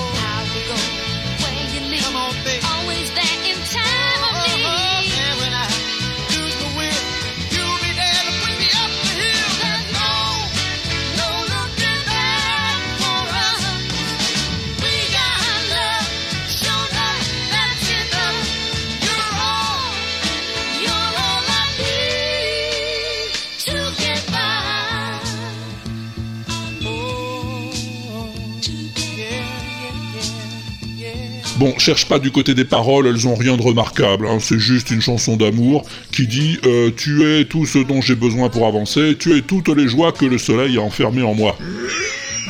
[31.64, 34.90] Bon, cherche pas du côté des paroles, elles ont rien de remarquable, hein, c'est juste
[34.90, 39.16] une chanson d'amour qui dit euh, Tu es tout ce dont j'ai besoin pour avancer,
[39.18, 41.56] tu es toutes les joies que le soleil a enfermées en moi.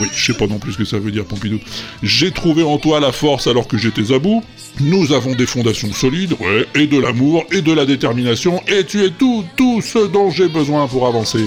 [0.01, 1.61] Oui, je sais pas non plus ce que ça veut dire, Pompidou.
[2.03, 4.43] J'ai trouvé en toi la force alors que j'étais à bout.
[4.81, 6.35] Nous avons des fondations solides,
[6.75, 10.49] et de l'amour, et de la détermination, et tu es tout, tout ce dont j'ai
[10.49, 11.45] besoin pour avancer.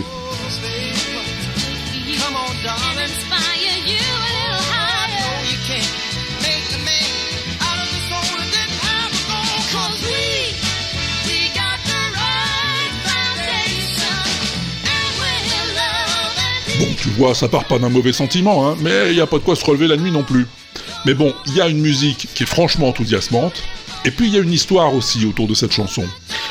[17.07, 19.43] Tu vois, ça part pas d'un mauvais sentiment, hein, mais il y a pas de
[19.43, 20.45] quoi se relever la nuit non plus.
[21.05, 23.63] Mais bon, il y a une musique qui est franchement enthousiasmante,
[24.03, 26.03] et puis il y a une histoire aussi autour de cette chanson.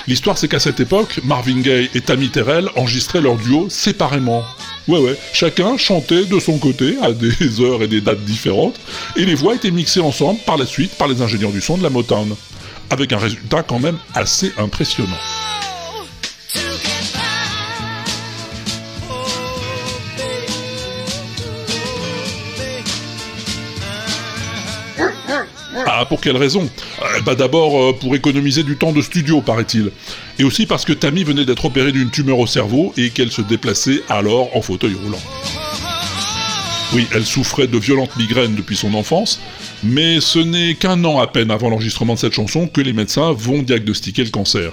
[0.09, 4.45] L'histoire, c'est qu'à cette époque, Marvin Gaye et Tammy Terrell enregistraient leur duo séparément.
[4.89, 8.81] Ouais, ouais, chacun chantait de son côté à des heures et des dates différentes,
[9.15, 11.83] et les voix étaient mixées ensemble par la suite par les ingénieurs du son de
[11.83, 12.35] la Motown.
[12.89, 15.19] Avec un résultat quand même assez impressionnant.
[26.09, 26.69] Pour quelle raison
[27.03, 29.91] Euh, Bah d'abord euh, pour économiser du temps de studio, paraît-il.
[30.39, 33.43] Et aussi parce que Tammy venait d'être opérée d'une tumeur au cerveau et qu'elle se
[33.43, 35.21] déplaçait alors en fauteuil roulant.
[36.93, 39.41] Oui, elle souffrait de violentes migraines depuis son enfance,
[39.83, 43.33] mais ce n'est qu'un an à peine avant l'enregistrement de cette chanson que les médecins
[43.33, 44.71] vont diagnostiquer le cancer.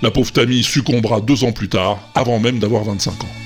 [0.00, 3.41] La pauvre Tammy succombera deux ans plus tard, avant même d'avoir 25 ans.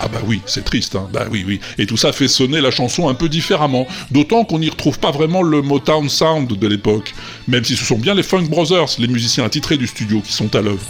[0.00, 1.08] Ah bah oui, c'est triste, hein.
[1.12, 1.60] Bah oui, oui.
[1.78, 3.86] Et tout ça fait sonner la chanson un peu différemment.
[4.10, 7.14] D'autant qu'on n'y retrouve pas vraiment le Motown Sound de l'époque.
[7.48, 10.54] Même si ce sont bien les Funk Brothers, les musiciens attitrés du studio, qui sont
[10.56, 10.84] à l'œuvre.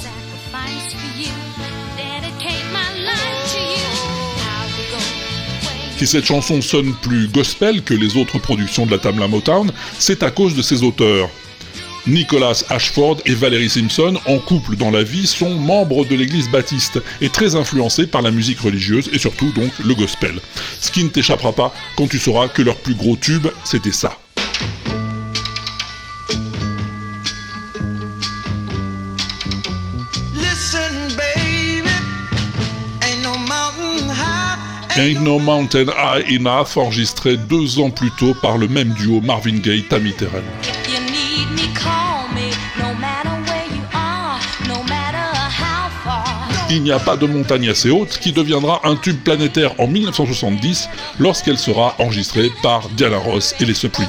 [5.99, 9.71] Si cette chanson sonne plus gospel que les autres productions de la Tamla Motown,
[10.01, 11.31] c'est à cause de ses auteurs.
[12.07, 17.01] Nicholas Ashford et Valerie Simpson, en couple dans la vie, sont membres de l'église baptiste
[17.21, 20.41] et très influencés par la musique religieuse et surtout donc le gospel.
[20.81, 24.19] Ce qui ne t'échappera pas quand tu sauras que leur plus gros tube, c'était ça.
[34.95, 39.57] Ain't no mountain high, Enough, enregistré deux ans plus tôt par le même duo Marvin
[39.57, 40.45] Gaye, Tammy Terrell.
[46.75, 50.89] Il n'y a pas de montagne assez haute qui deviendra un tube planétaire en 1970
[51.19, 54.09] lorsqu'elle sera enregistrée par Diana Ross et les Supremes.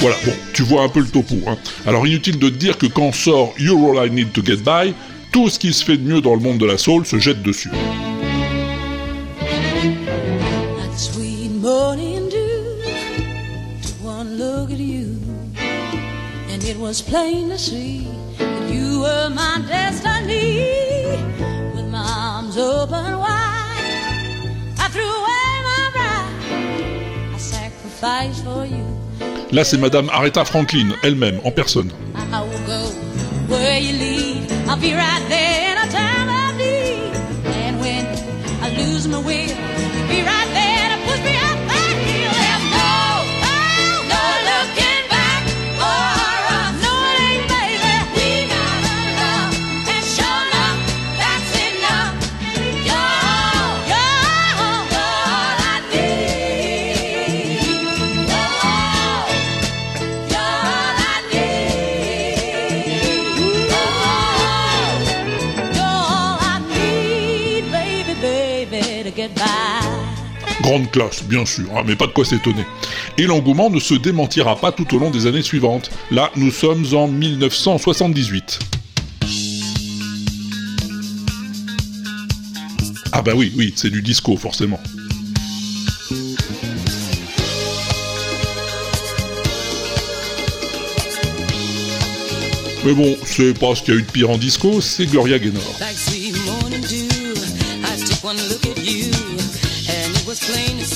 [0.00, 1.36] Voilà, bon, tu vois un peu le topo.
[1.46, 1.56] Hein.
[1.86, 4.92] Alors inutile de te dire que quand sort You're All I Need to Get By,
[5.32, 7.42] tout ce qui se fait de mieux dans le monde de la soul se jette
[7.42, 7.70] dessus.
[29.52, 31.90] Là, c'est Madame Aretha Franklin, elle-même, en personne.
[34.70, 37.12] I'll be right there in a time of need.
[37.56, 38.06] And when
[38.62, 39.49] I lose my will,
[70.70, 72.64] Grande classe, bien sûr, hein, mais pas de quoi s'étonner.
[73.18, 75.90] Et l'engouement ne se démentira pas tout au long des années suivantes.
[76.12, 78.60] Là, nous sommes en 1978.
[83.10, 84.78] Ah bah oui, oui, c'est du disco, forcément.
[92.84, 95.40] Mais bon, c'est pas ce qu'il y a eu de pire en disco, c'est Gloria
[95.40, 95.80] Gaynor.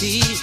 [0.05, 0.34] See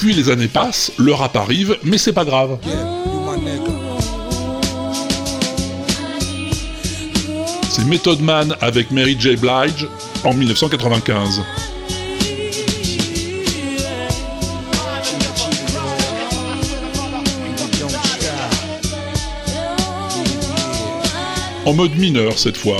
[0.00, 2.56] puis les années passent, le rap arrive, mais c'est pas grave.
[7.68, 9.36] C'est Method Man avec Mary J.
[9.36, 9.86] Blige
[10.24, 11.42] en 1995.
[21.66, 22.78] En mode mineur cette fois.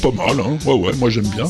[0.00, 1.44] Pas mal, hein Ouais, ouais, moi j'aime bien.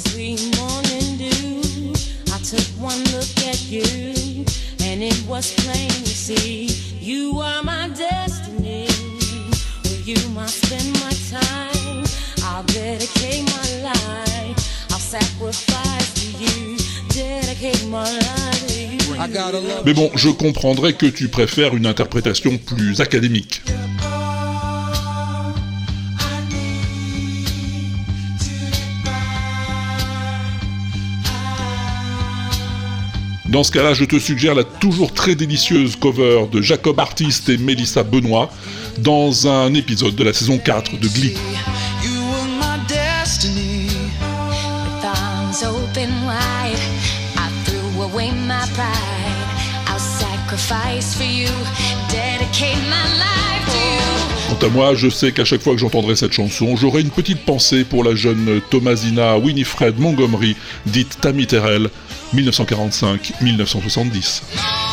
[5.02, 6.66] It was plain to see
[7.00, 8.86] you were my destiny.
[9.82, 12.04] With you, I spend my time.
[12.44, 14.90] I'll dedicate my life.
[14.92, 16.76] I'll sacrifice to you.
[17.08, 18.52] Dedicate my life
[19.84, 23.62] Mais bon, je comprendrais que tu préfères une interprétation plus académique.
[33.52, 37.58] Dans ce cas-là, je te suggère la toujours très délicieuse cover de Jacob Artist et
[37.58, 38.50] Melissa Benoît
[38.96, 41.34] dans un épisode de la saison 4 de Glee.
[54.48, 57.44] Quant à moi, je sais qu'à chaque fois que j'entendrai cette chanson, j'aurai une petite
[57.44, 61.90] pensée pour la jeune Thomasina Winifred Montgomery, dite Tammy Terrell,
[62.32, 64.91] 1945-1970.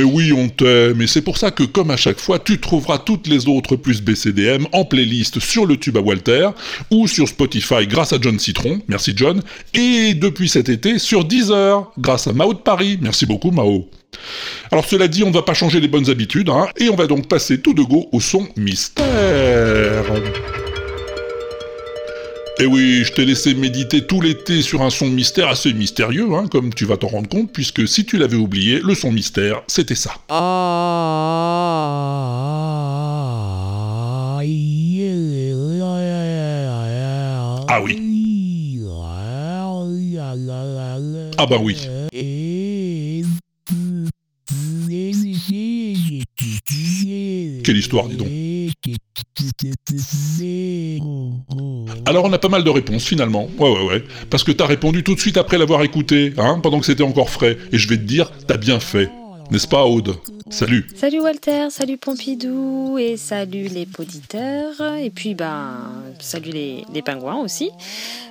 [0.00, 2.96] Mais oui, on t'aime, et c'est pour ça que, comme à chaque fois, tu trouveras
[2.96, 6.48] toutes les autres plus BCDM en playlist sur le tube à Walter,
[6.90, 9.42] ou sur Spotify grâce à John Citron, merci John,
[9.74, 13.90] et depuis cet été sur Deezer, grâce à Mao de Paris, merci beaucoup Mao.
[14.72, 17.06] Alors cela dit, on ne va pas changer les bonnes habitudes, hein, et on va
[17.06, 19.04] donc passer tout de go au son mystère.
[22.60, 26.46] Et oui, je t'ai laissé méditer tout l'été sur un son mystère assez mystérieux, hein,
[26.46, 29.94] comme tu vas t'en rendre compte, puisque si tu l'avais oublié, le son mystère, c'était
[29.94, 30.12] ça.
[30.28, 30.36] Ah
[37.82, 37.96] oui.
[41.38, 41.88] Ah bah oui.
[47.64, 48.28] Quelle histoire, dis donc.
[52.06, 53.48] Alors on a pas mal de réponses finalement.
[53.58, 54.04] Ouais ouais ouais.
[54.30, 57.30] Parce que t'as répondu tout de suite après l'avoir écouté, hein, pendant que c'était encore
[57.30, 57.58] frais.
[57.72, 59.10] Et je vais te dire, t'as bien fait.
[59.50, 60.16] N'est-ce pas Aude?
[60.48, 60.86] Salut.
[60.94, 67.70] Salut Walter, salut Pompidou et salut les poditeurs et puis ben salut les, pingouins aussi.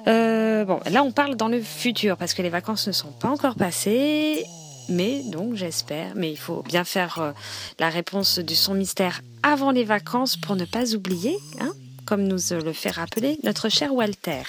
[0.07, 3.30] Euh, bon, là on parle dans le futur parce que les vacances ne sont pas
[3.30, 4.45] encore passées,
[4.89, 7.31] mais donc j'espère, mais il faut bien faire euh,
[7.79, 11.71] la réponse du son mystère avant les vacances pour ne pas oublier, hein
[12.09, 14.41] comme nous le fait rappeler notre cher Walter.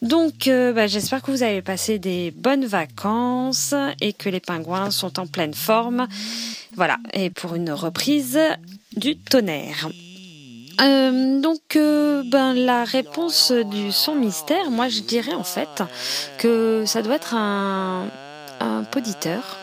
[0.00, 4.90] Donc, euh, bah, j'espère que vous avez passé des bonnes vacances et que les pingouins
[4.90, 6.08] sont en pleine forme.
[6.76, 8.38] Voilà, et pour une reprise
[8.96, 9.90] du tonnerre.
[10.80, 15.82] Euh, donc, euh, ben, la réponse du son mystère, moi je dirais en fait
[16.38, 18.08] que ça doit être un,
[18.60, 19.58] un poditeur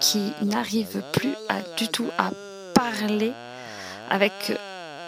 [0.00, 1.34] qui n'arrive plus
[1.76, 2.30] du tout à
[2.74, 3.32] parler
[4.08, 4.32] avec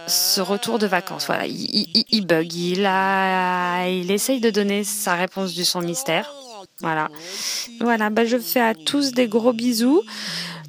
[0.07, 1.26] ce retour de vacances.
[1.26, 6.32] Voilà, il, bug, il, a, il essaye de donner sa réponse du son mystère.
[6.80, 7.09] Voilà.
[7.80, 10.03] Voilà, bah je fais à tous des gros bisous.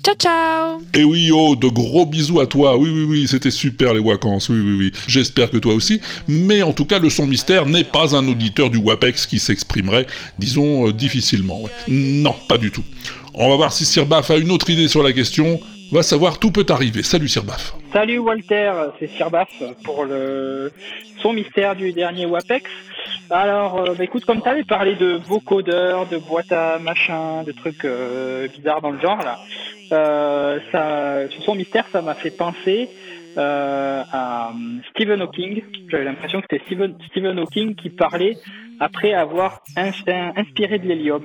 [0.04, 2.78] Ciao, ciao Et oui, oh, de gros bisous à toi.
[2.78, 4.50] Oui, oui, oui, c'était super les vacances.
[4.50, 4.92] Oui, oui, oui.
[5.08, 6.02] J'espère que toi aussi.
[6.28, 10.06] Mais en tout cas, le son mystère n'est pas un auditeur du WAPEX qui s'exprimerait,
[10.38, 11.62] disons, euh, difficilement.
[11.88, 12.84] Non, pas du tout.
[13.36, 15.60] On va voir si Sirbaf a une autre idée sur la question.
[15.92, 17.04] Va savoir, tout peut arriver.
[17.04, 17.74] Salut Sirbaf.
[17.92, 19.50] Salut Walter, c'est Sirbaf
[19.84, 20.72] pour le
[21.22, 22.70] son mystère du dernier WAPEX.
[23.30, 27.52] Alors, euh, bah, écoute, comme tu avais parlé de vocodeurs, de boîtes à machin, de
[27.52, 29.40] trucs euh, bizarres dans le genre, là,
[29.92, 32.90] euh, ça, son mystère, ça m'a fait penser
[33.38, 34.54] euh, à euh,
[34.92, 35.62] Stephen Hawking.
[35.90, 38.36] J'avais l'impression que c'était Stephen, Stephen Hawking qui parlait
[38.80, 41.24] après avoir ins- inspiré de l'hélium.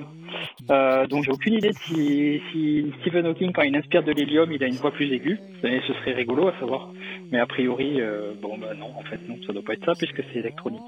[0.69, 4.51] Euh, donc j'ai aucune idée de si, si Stephen Hawking, quand il inspire de l'hélium,
[4.51, 5.39] il a une voix plus aiguë.
[5.63, 6.89] Et ce serait rigolo à savoir.
[7.31, 9.93] Mais a priori, euh, bon bah non, en fait non, ça doit pas être ça
[9.97, 10.81] puisque c'est électronique.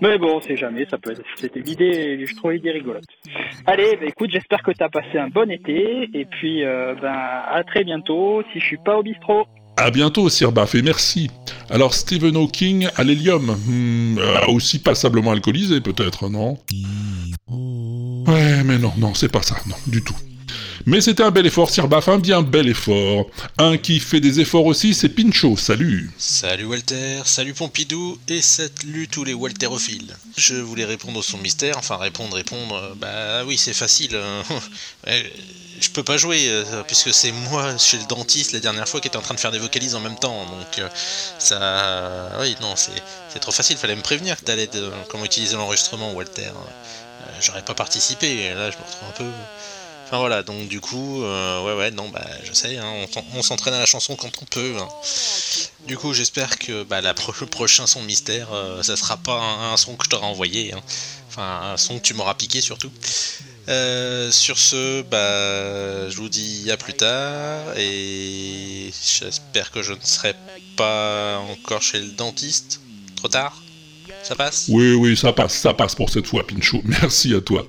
[0.00, 1.22] Mais bon, c'est jamais, ça peut être.
[1.36, 3.04] C'était l'idée, je trouvais l'idée rigolote.
[3.66, 7.62] Allez, bah écoute, j'espère que t'as passé un bon été et puis euh, ben à
[7.64, 8.42] très bientôt.
[8.52, 9.46] Si je suis pas au bistrot.
[9.76, 11.30] À bientôt, Sirbaf, et merci.
[11.70, 16.58] Alors, Stephen Hawking à l'hélium, hmm, euh, aussi passablement alcoolisé, peut-être, non?
[18.26, 20.16] Ouais, mais non, non, c'est pas ça, non, du tout.
[20.84, 23.26] Mais c'était un bel effort, Sirbaf, un bien bel effort.
[23.58, 26.10] Un qui fait des efforts aussi, c'est Pincho, salut.
[26.18, 30.12] Salut Walter, salut Pompidou et salut tous les Walterophiles.
[30.36, 34.16] Je voulais répondre au son mystère, enfin répondre, répondre, euh, bah oui c'est facile.
[34.16, 34.42] hein.
[35.08, 35.22] Euh,
[35.80, 39.08] Je peux pas jouer euh, puisque c'est moi chez le dentiste la dernière fois qui
[39.08, 40.88] était en train de faire des vocalises en même temps, donc euh,
[41.38, 46.12] ça, oui non c'est trop facile, fallait me prévenir que t'allais de comment utiliser l'enregistrement
[46.12, 46.50] Walter.
[47.42, 49.34] J'aurais pas participé, là je me retrouve un peu.
[50.04, 53.24] Enfin voilà, donc du coup, euh, ouais ouais, non, bah je sais, hein, on, s'en-
[53.34, 54.76] on s'entraîne à la chanson quand on peut.
[54.78, 54.88] hein.
[55.86, 59.72] Du coup, j'espère que bah, la le prochain son mystère, euh, ça sera pas un,
[59.72, 60.80] un son que je t'aurai envoyé, hein.
[61.28, 62.92] enfin un son que tu m'auras piqué surtout.
[63.68, 70.00] Euh, sur ce, bah, je vous dis à plus tard et j'espère que je ne
[70.02, 70.34] serai
[70.76, 72.82] pas encore chez le dentiste.
[73.16, 73.61] Trop tard
[74.22, 74.66] Ça passe?
[74.72, 76.80] Oui, oui, ça passe, ça passe pour cette fois, Pincho.
[76.84, 77.66] Merci à toi.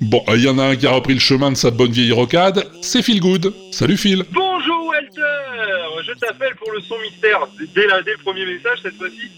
[0.00, 2.12] Bon, il y en a un qui a repris le chemin de sa bonne vieille
[2.12, 3.54] rocade, c'est Phil Good.
[3.70, 4.24] Salut Phil.
[4.32, 8.96] Bonjour Walter, je t'appelle pour le son mystère dès, la- dès le premier message cette
[8.96, 9.30] fois-ci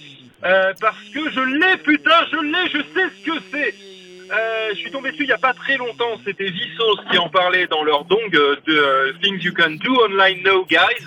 [0.45, 3.74] euh, parce que je l'ai putain, je l'ai, je sais ce que c'est.
[4.33, 7.29] Euh, je suis tombé dessus il n'y a pas très longtemps, c'était Vsauce qui en
[7.29, 11.05] parlait dans leur dong de euh, Things You Can Do Online Now Guys,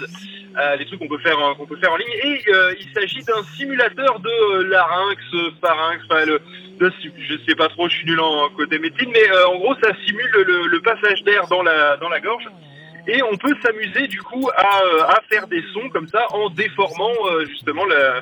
[0.58, 1.38] euh, des trucs qu'on peut faire
[1.68, 2.14] peut faire en ligne.
[2.24, 5.20] Et euh, il s'agit d'un simulateur de larynx,
[5.62, 6.40] pharynx, enfin le
[6.80, 9.92] de- je sais pas trop, je suis nul en côté médecine, mais en gros ça
[10.06, 12.46] simule le, le passage d'air dans la dans la gorge.
[13.08, 14.82] Et on peut s'amuser du coup à,
[15.16, 17.14] à faire des sons comme ça en déformant
[17.50, 18.22] justement la-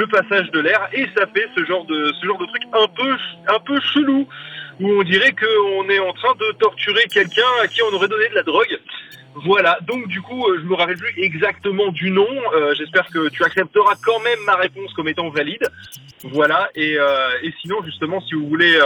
[0.00, 2.88] le passage de l'air et ça fait ce genre de ce genre de truc un
[2.88, 3.16] peu
[3.48, 4.26] un peu chelou.
[4.80, 8.28] où on dirait qu'on est en train de torturer quelqu'un à qui on aurait donné
[8.30, 8.78] de la drogue.
[9.34, 12.26] Voilà, donc du coup, euh, je me rappelle plus exactement du nom.
[12.54, 15.64] Euh, J'espère que tu accepteras quand même ma réponse comme étant valide.
[16.24, 18.78] Voilà, et, euh, sinon, justement, si vous voulez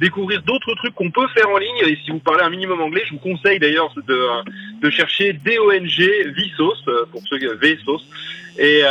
[0.00, 3.02] découvrir d'autres trucs qu'on peut faire en ligne, et si vous parlez un minimum anglais,
[3.06, 4.20] je vous conseille d'ailleurs de,
[4.80, 5.98] de chercher DONG
[6.36, 8.06] Vsauce, pour ceux Vsauce,
[8.58, 8.88] et, euh,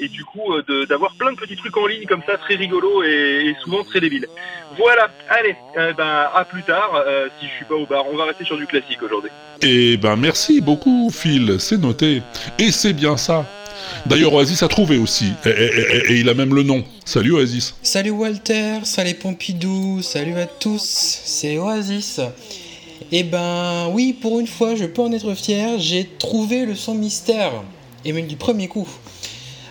[0.00, 2.54] et du coup, euh, de- d'avoir plein de petits trucs en ligne comme ça, très
[2.56, 4.26] rigolos et, et souvent très débiles.
[4.76, 8.16] Voilà, allez, euh, ben, à plus tard, euh, si je suis pas au bar, on
[8.16, 9.30] va rester sur du classique aujourd'hui.
[9.62, 12.22] Eh ben merci beaucoup Phil, c'est noté.
[12.58, 13.44] Et c'est bien ça.
[14.06, 16.84] D'ailleurs Oasis a trouvé aussi, et, et- et- et il a même le nom.
[17.04, 17.74] Salut Oasis.
[17.82, 20.82] Salut Walter, salut Pompidou, salut à tous,
[21.24, 22.20] c'est Oasis.
[23.10, 26.94] Et ben oui, pour une fois, je peux en être fier, j'ai trouvé le son
[26.94, 27.52] mystère,
[28.04, 28.88] et même du premier coup.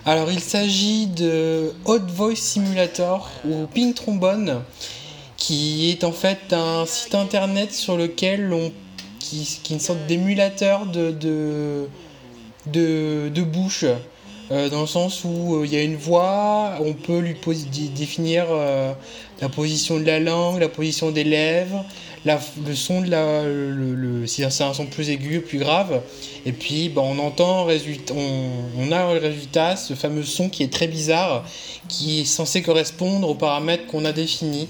[0.05, 4.61] Alors il s'agit de Hot Voice Simulator ou Pink Trombone,
[5.35, 8.71] qui est en fait un site internet sur lequel on
[9.19, 11.87] qui, est une sorte d'émulateur de, de,
[13.29, 13.85] de, bouche,
[14.51, 17.35] euh, dans le sens où euh, il y a une voix, on peut lui
[17.95, 18.93] définir euh,
[19.41, 21.85] la position de la langue, la position des lèvres,
[22.25, 26.01] la, le son de la, le, le- c'est un son plus aigu, plus grave,
[26.45, 30.71] et puis bah, on entend, on, on a le résultat, ce fameux son qui est
[30.73, 31.45] très bizarre,
[31.87, 34.67] qui est censé correspondre aux paramètres qu'on a définis.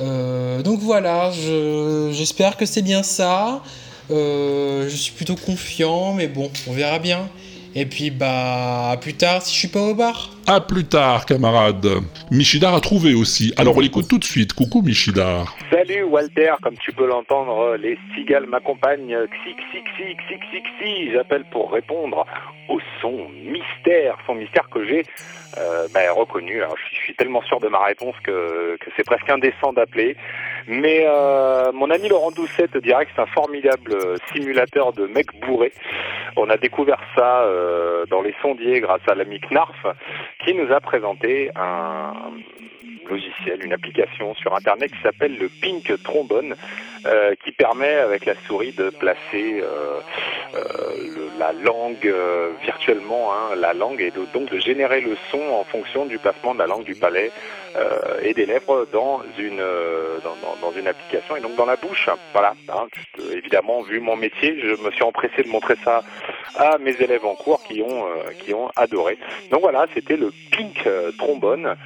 [0.00, 3.62] Euh, donc voilà, je- j'espère que c'est bien ça.
[4.10, 7.28] Euh, je suis plutôt confiant, mais bon, on verra bien.
[7.74, 10.35] Et puis bah à plus tard si je suis pas au bar.
[10.48, 11.88] À plus tard camarade.
[12.30, 13.52] Michidar a trouvé aussi.
[13.56, 14.52] Alors on l'écoute tout de suite.
[14.52, 15.56] Coucou Michidar.
[15.72, 19.16] Salut Walter, comme tu peux l'entendre, les cigales m'accompagnent.
[19.26, 21.12] Xi, xi, xi, xi, xi, xi.
[21.12, 22.24] J'appelle pour répondre
[22.68, 25.02] au son mystère, son mystère que j'ai
[25.58, 26.62] euh, bah, reconnu.
[26.62, 30.16] Alors, je, suis, tellement sûr de ma réponse que, c'est presque indécent d'appeler.
[30.68, 33.96] Mais euh, mon ami Laurent Doucet te dirait que c'est un formidable
[34.32, 35.72] simulateur de mec bourré.
[36.36, 39.86] On a découvert ça euh, dans les sondiers grâce à l'ami Knarf
[40.44, 42.12] qui nous a présenté un
[43.08, 46.54] logiciel, une application sur Internet qui s'appelle le Pink Trombone,
[47.06, 50.00] euh, qui permet avec la souris de placer euh,
[50.54, 55.64] euh, la langue euh, virtuellement, hein, la langue, et donc de générer le son en
[55.64, 57.30] fonction du placement de la langue du palais
[57.76, 59.62] euh, et des lèvres dans une
[60.24, 62.08] dans, dans- une application et donc dans la bouche.
[62.32, 62.54] Voilà.
[62.68, 62.86] hein,
[63.32, 66.02] évidemment, vu mon métier, je me suis empressé de montrer ça
[66.56, 68.04] à mes élèves en cours qui ont
[68.40, 69.16] qui ont adoré.
[69.50, 70.88] Donc voilà, c'était le Pink
[71.18, 71.76] Trombone.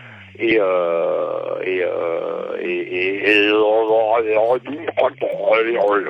[0.43, 3.51] Et, euh, et, euh, et, et- et-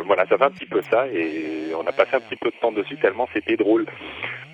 [0.07, 2.55] voilà, ça fait un petit peu ça et on a passé un petit peu de
[2.61, 3.87] temps dessus tellement c'était drôle.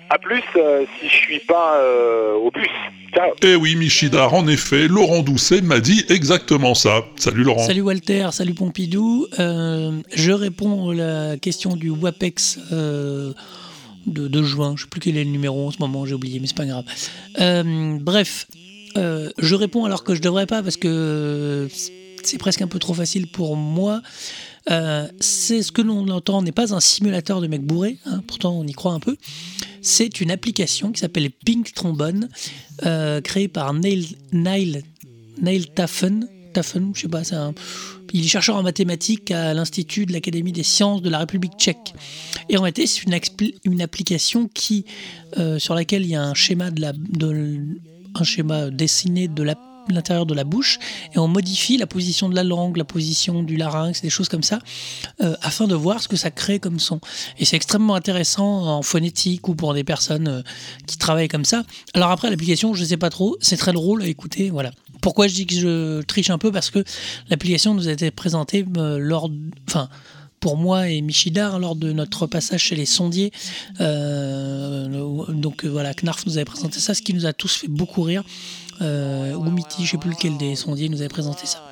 [0.09, 2.67] À plus euh, si je suis pas euh, au bus.
[3.13, 3.31] Ciao.
[3.43, 7.03] Eh oui Michidar, en effet, Laurent Doucet m'a dit exactement ça.
[7.17, 7.59] Salut Laurent.
[7.63, 9.27] Salut Walter, salut Pompidou.
[9.39, 13.33] Euh, je réponds à la question du WAPEX euh,
[14.05, 14.75] de, de juin.
[14.77, 16.65] Je sais plus quel est le numéro en ce moment, j'ai oublié, mais c'est pas
[16.65, 16.85] grave.
[17.41, 18.47] Euh, bref,
[18.97, 21.67] euh, je réponds alors que je devrais pas parce que
[22.23, 24.01] c'est presque un peu trop facile pour moi.
[24.69, 28.57] Euh, c'est ce que l'on entend n'est pas un simulateur de mec bourré, hein, pourtant
[28.57, 29.15] on y croit un peu.
[29.81, 32.27] C'est une application qui s'appelle Pink Trombone,
[32.85, 34.83] euh, créée par Neil, Neil,
[35.41, 35.67] Neil
[36.93, 37.53] je sais pas, un,
[38.13, 41.93] il est chercheur en mathématiques à l'Institut de l'Académie des sciences de la République tchèque.
[42.49, 44.85] Et en réalité, c'est une, application qui,
[45.37, 47.59] euh, sur laquelle il y a un schéma, de la, de,
[48.15, 49.43] un schéma dessiné de
[49.89, 50.79] l'intérieur de la bouche
[51.13, 54.43] et on modifie la position de la langue, la position du larynx, des choses comme
[54.43, 54.59] ça,
[55.21, 56.99] euh, afin de voir ce que ça crée comme son.
[57.37, 60.41] Et c'est extrêmement intéressant en phonétique ou pour des personnes euh,
[60.85, 61.63] qui travaillent comme ça.
[61.93, 64.71] Alors après, l'application, je sais pas trop, c'est très drôle à écouter, voilà.
[65.01, 66.51] Pourquoi je dis que je triche un peu?
[66.51, 66.83] Parce que
[67.29, 69.29] l'application nous a été présentée euh, lors,
[69.67, 69.89] enfin,
[70.47, 73.33] pour moi et Michidar lors de notre passage chez les sondiers.
[73.81, 74.87] Euh,
[75.27, 78.01] donc euh, voilà, Knarf nous avait présenté ça, ce qui nous a tous fait beaucoup
[78.01, 78.23] rire.
[78.81, 81.69] Euh, ou Mitty, je sais plus lequel des sondiers nous avait présenté ça.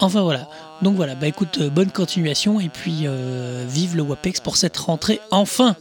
[0.00, 0.46] Enfin voilà.
[0.82, 3.06] Donc voilà, bah écoute, bonne continuation et puis
[3.66, 5.74] vive le WAPEX pour cette rentrée enfin.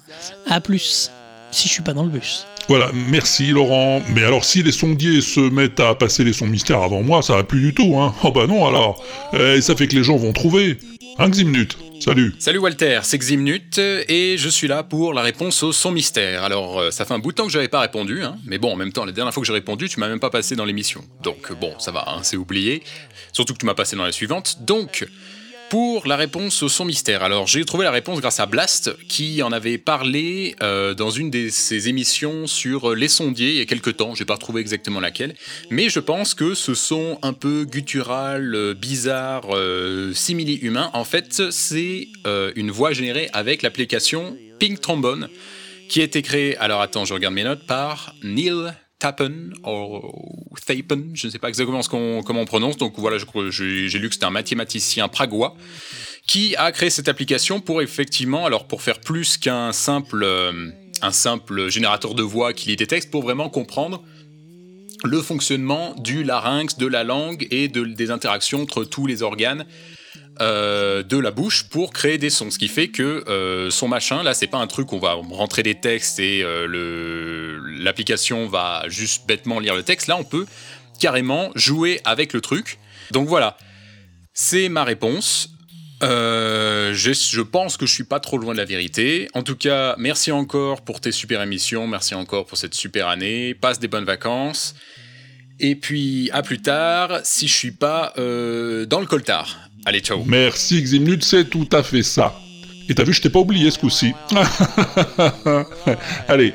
[0.49, 1.11] À plus.
[1.51, 2.45] Si je suis pas dans le bus.
[2.69, 4.01] Voilà, merci Laurent.
[4.15, 7.35] Mais alors si les sondiers se mettent à passer les sons mystères avant moi, ça
[7.35, 8.15] va plus du tout, hein.
[8.23, 9.03] Oh bah non alors.
[9.37, 10.77] Eh, ça fait que les gens vont trouver.
[11.19, 11.77] Un Ximnut?
[11.99, 12.33] Salut.
[12.39, 16.43] Salut Walter, c'est Ximnut et je suis là pour la réponse au son mystère.
[16.43, 18.71] Alors, euh, ça fait un bout de temps que j'avais pas répondu, hein, mais bon,
[18.71, 20.65] en même temps, la dernière fois que j'ai répondu, tu m'as même pas passé dans
[20.65, 21.03] l'émission.
[21.23, 22.83] Donc, euh, bon, ça va, hein, c'est oublié.
[23.33, 24.57] Surtout que tu m'as passé dans la suivante.
[24.61, 25.07] Donc,
[25.69, 29.43] Pour la réponse au son mystère, alors j'ai trouvé la réponse grâce à Blast qui
[29.43, 33.65] en avait parlé euh, dans une de ses émissions sur les sondiers il y a
[33.65, 35.35] quelques temps, j'ai pas retrouvé exactement laquelle,
[35.69, 41.51] mais je pense que ce son un peu guttural, euh, bizarre, euh, simili-humain, en fait
[41.51, 45.27] c'est euh, une voix générée avec l'application Pink Trombone
[45.89, 51.11] qui a été créée, alors attends je regarde mes notes, par Neil Tappen, ou Thapen,
[51.13, 51.81] je ne sais pas exactement
[52.23, 53.17] comment on prononce, donc voilà,
[53.49, 55.55] j'ai lu que c'était un mathématicien pragois
[56.27, 60.71] qui a créé cette application pour effectivement, alors pour faire plus qu'un simple, euh,
[61.01, 64.03] un simple générateur de voix qui lit des textes, pour vraiment comprendre
[65.03, 69.65] le fonctionnement du larynx, de la langue et de- des interactions entre tous les organes
[70.41, 72.51] euh, de la bouche pour créer des sons.
[72.51, 75.13] Ce qui fait que euh, son machin, là, c'est pas un truc où on va
[75.13, 80.07] rentrer des textes et euh, l'application va juste bêtement lire le texte.
[80.07, 80.45] Là, on peut
[80.99, 82.79] carrément jouer avec le truc.
[83.11, 83.57] Donc voilà,
[84.33, 85.49] c'est ma réponse.
[86.01, 89.29] Je, pense que je suis pas trop loin de la vérité.
[89.33, 93.53] En tout cas, merci encore pour tes super émissions, merci encore pour cette super année.
[93.53, 94.75] Passe des bonnes vacances.
[95.59, 99.66] Et puis à plus tard, si je suis pas dans le coltard.
[99.87, 100.21] Allez, ciao.
[100.25, 102.37] Merci Ximnut, c'est tout à fait ça.
[102.89, 104.11] Et t'as vu, je t'ai pas oublié ce coup-ci.
[106.27, 106.53] Allez,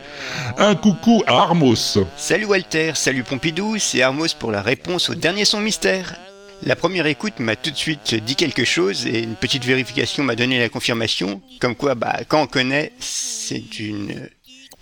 [0.59, 1.97] un coucou à Armos.
[2.19, 6.15] Salut Walter, salut Pompidou, c'est Armos pour la réponse au dernier son mystère.
[6.63, 10.37] La première écoute m'a tout de suite dit quelque chose et une petite vérification m'a
[10.37, 14.29] donné la confirmation, comme quoi bah, quand on connaît, c'est une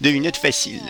[0.00, 0.80] devinette facile.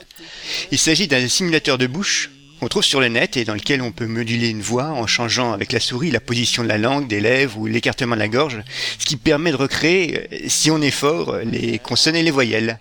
[0.73, 2.31] Il s'agit d'un simulateur de bouche
[2.61, 5.53] qu'on trouve sur le net et dans lequel on peut moduler une voix en changeant
[5.53, 8.63] avec la souris la position de la langue, des lèvres ou l'écartement de la gorge,
[8.99, 12.79] ce qui permet de recréer, euh, si on est fort, les consonnes et les voyelles.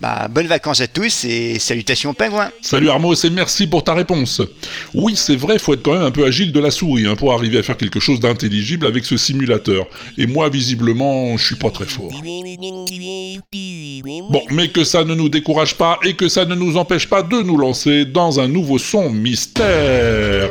[0.00, 4.40] Bah, bonnes vacances à tous et salutations pingouins Salut Armos et merci pour ta réponse.
[4.94, 7.34] Oui, c'est vrai, faut être quand même un peu agile de la souris hein, pour
[7.34, 9.86] arriver à faire quelque chose d'intelligible avec ce simulateur.
[10.16, 12.10] Et moi, visiblement, je suis pas très fort.
[14.30, 17.22] Bon, mais que ça ne nous décourage pas et que ça ne nous empêche pas
[17.22, 20.48] de nous lancer dans un nouveau son mystère.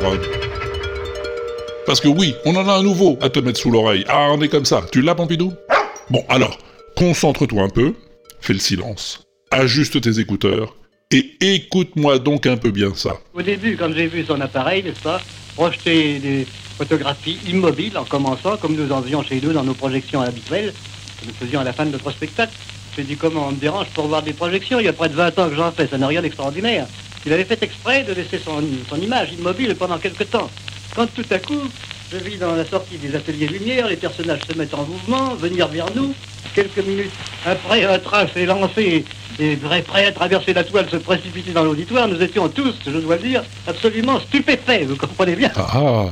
[1.86, 4.04] Parce que oui, on en a un nouveau à te mettre sous l'oreille.
[4.08, 4.84] Ah, on est comme ça.
[4.92, 5.52] Tu l'as, Pompidou?
[6.08, 6.56] Bon, alors,
[6.96, 7.94] concentre-toi un peu,
[8.40, 10.76] fais le silence, ajuste tes écouteurs
[11.10, 13.18] et écoute-moi donc un peu bien ça.
[13.34, 15.20] Au début, quand j'ai vu son appareil, n'est-ce pas,
[15.56, 16.46] projeter des
[16.78, 20.72] photographies immobiles en commençant, comme nous en faisions chez nous dans nos projections habituelles,
[21.20, 22.52] que nous faisions à la fin de notre spectacle.
[22.96, 25.14] J'ai dit comment on me dérange pour voir des projections, il y a près de
[25.14, 26.86] 20 ans que j'en fais, ça n'a rien d'extraordinaire.
[27.26, 30.48] Il avait fait exprès de laisser son, son image immobile pendant quelque temps.
[30.94, 31.60] Quand tout à coup,
[32.12, 35.68] je vis dans la sortie des ateliers lumière, les personnages se mettent en mouvement, venir
[35.68, 36.14] vers nous.
[36.54, 37.12] Quelques minutes
[37.46, 39.04] après, un train s'est lancé.
[39.38, 42.08] Et prêt à traverser la toile, se précipiter dans l'auditoire.
[42.08, 45.50] Nous étions tous, je dois dire, absolument stupéfaits, vous comprenez bien.
[45.56, 46.10] Ah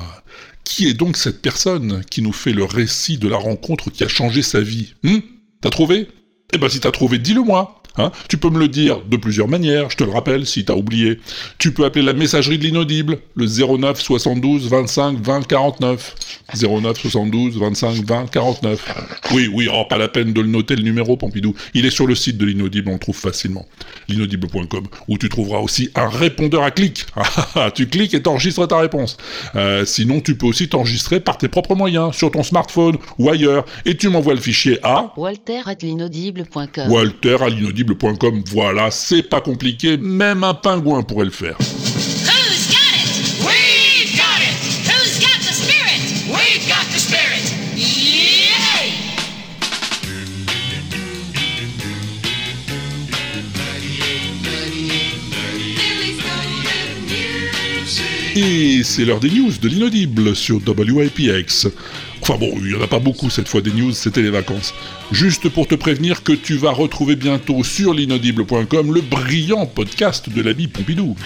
[0.65, 4.09] Qui est donc cette personne qui nous fait le récit de la rencontre qui a
[4.09, 5.21] changé sa vie Hum
[5.61, 6.09] T'as trouvé?
[6.55, 8.13] Eh ben si t'as trouvé, dis-le moi Hein?
[8.29, 11.19] Tu peux me le dire de plusieurs manières, je te le rappelle si t'as oublié.
[11.59, 16.15] Tu peux appeler la messagerie de l'inaudible, le 09 72 25 20 49.
[16.55, 19.29] 09 72 25 20 49.
[19.33, 21.55] Oui, oui, oh, pas la peine de le noter le numéro, Pompidou.
[21.75, 23.67] Il est sur le site de l'inaudible, on le trouve facilement.
[24.09, 27.07] L'inaudible.com, où tu trouveras aussi un répondeur à clic.
[27.55, 29.17] Ah, tu cliques et t'enregistres ta réponse.
[29.57, 33.65] Euh, sinon, tu peux aussi t'enregistrer par tes propres moyens, sur ton smartphone ou ailleurs,
[33.85, 36.91] et tu m'envoies le fichier à Walter at l'inaudible.com.
[36.91, 37.49] Walter à
[37.89, 38.43] l'inaudible.com.
[38.53, 41.57] Voilà, c'est pas compliqué, même un pingouin pourrait le faire.
[58.41, 61.66] Et c'est l'heure des news de l'inaudible sur WIPX.
[62.29, 64.74] Enfin bon, il n'y en a pas beaucoup cette fois des news, c'était les vacances.
[65.12, 70.43] Juste pour te prévenir que tu vas retrouver bientôt sur l'inaudible.com le brillant podcast de
[70.43, 71.16] l'ami Pompidou.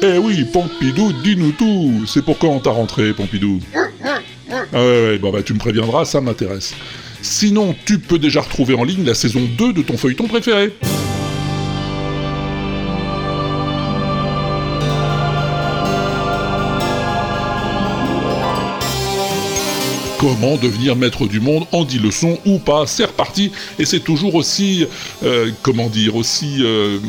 [0.00, 3.58] Eh oui, Pompidou, dis-nous tout C'est pour quand on t'a rentré, Pompidou?
[3.74, 3.80] Ah
[4.74, 6.72] ouais, ouais, bon bah tu me préviendras, ça m'intéresse.
[7.20, 10.72] Sinon, tu peux déjà retrouver en ligne la saison 2 de ton feuilleton préféré.
[20.22, 23.50] Comment devenir maître du monde en 10 leçons ou pas C'est reparti
[23.80, 24.86] et c'est toujours aussi,
[25.24, 27.00] euh, comment dire, aussi, euh,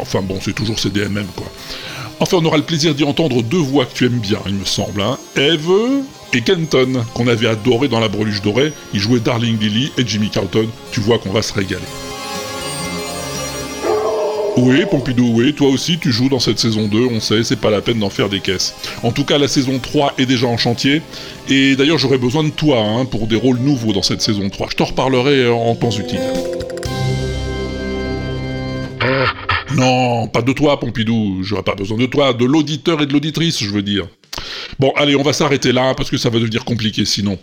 [0.00, 1.46] enfin bon, c'est toujours CDMM quoi.
[2.18, 4.64] Enfin, on aura le plaisir d'y entendre deux voix que tu aimes bien, il me
[4.64, 5.18] semble, hein.
[5.36, 5.70] Eve
[6.32, 8.72] et Kenton, qu'on avait adoré dans La Breluche Dorée.
[8.92, 10.66] Ils jouaient Darling Lily et Jimmy Carlton.
[10.90, 11.84] Tu vois qu'on va se régaler.
[14.56, 17.70] Oui, Pompidou, oui, toi aussi tu joues dans cette saison 2, on sait, c'est pas
[17.70, 18.74] la peine d'en faire des caisses.
[19.02, 21.02] En tout cas, la saison 3 est déjà en chantier,
[21.48, 24.68] et d'ailleurs j'aurais besoin de toi hein, pour des rôles nouveaux dans cette saison 3.
[24.70, 26.20] Je t'en reparlerai euh, en temps utile.
[29.74, 33.62] Non, pas de toi, Pompidou, j'aurais pas besoin de toi, de l'auditeur et de l'auditrice,
[33.62, 34.06] je veux dire.
[34.78, 37.38] Bon, allez, on va s'arrêter là, parce que ça va devenir compliqué sinon.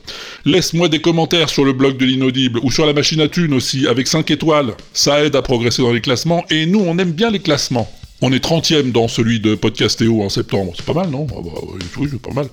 [0.45, 3.87] Laisse-moi des commentaires sur le blog de l'inaudible, ou sur la machine à thunes aussi,
[3.87, 4.73] avec 5 étoiles.
[4.93, 7.91] Ça aide à progresser dans les classements, et nous, on aime bien les classements.
[8.21, 10.73] On est 30ème dans celui de Podcastéo en septembre.
[10.75, 11.27] C'est pas mal, non?
[11.31, 11.51] Ah bah,
[11.97, 12.47] oui, c'est pas mal.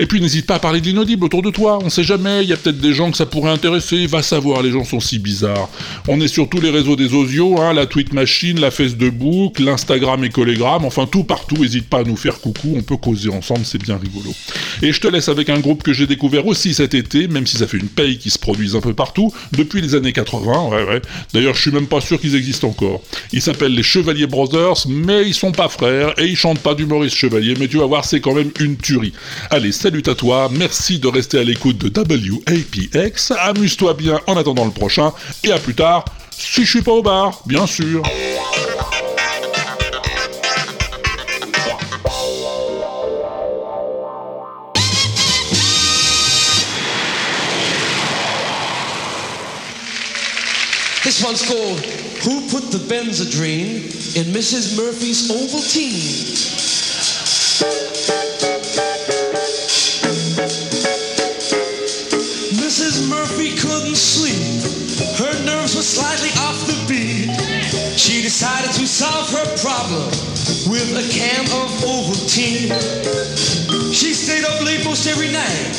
[0.00, 2.48] Et puis n'hésite pas à parler de l'inaudible autour de toi, on sait jamais, il
[2.48, 5.18] y a peut-être des gens que ça pourrait intéresser, va savoir, les gens sont si
[5.18, 5.68] bizarres.
[6.06, 9.10] On est sur tous les réseaux des osios, hein, la tweet machine, la fesse de
[9.10, 12.96] boucle, l'Instagram et Collegram, enfin tout partout, n'hésite pas à nous faire coucou, on peut
[12.96, 14.32] causer ensemble, c'est bien rigolo.
[14.82, 17.56] Et je te laisse avec un groupe que j'ai découvert aussi cet été, même si
[17.56, 20.84] ça fait une paye qui se produise un peu partout, depuis les années 80, ouais
[20.84, 21.02] ouais.
[21.34, 23.02] D'ailleurs je suis même pas sûr qu'ils existent encore.
[23.32, 26.86] Ils s'appellent les Chevalier Brothers, mais ils sont pas frères, et ils chantent pas du
[26.86, 29.12] Maurice Chevalier, mais tu vas voir, c'est quand même une tuerie.
[29.50, 34.66] Allez, salut à toi, merci de rester à l'écoute de WAPX, amuse-toi bien en attendant
[34.66, 35.14] le prochain,
[35.44, 38.02] et à plus tard, si je suis pas au bar, bien sûr.
[51.02, 51.80] This one's called
[52.26, 53.86] Who Put the Benzodrine
[54.18, 54.76] in Mrs.
[54.76, 56.58] Murphy's Ovaltine?
[65.88, 67.32] Slightly off the beat.
[67.96, 70.04] She decided to solve her problem
[70.68, 72.68] with a can of Ovaltine.
[73.94, 75.72] She stayed up late most every night,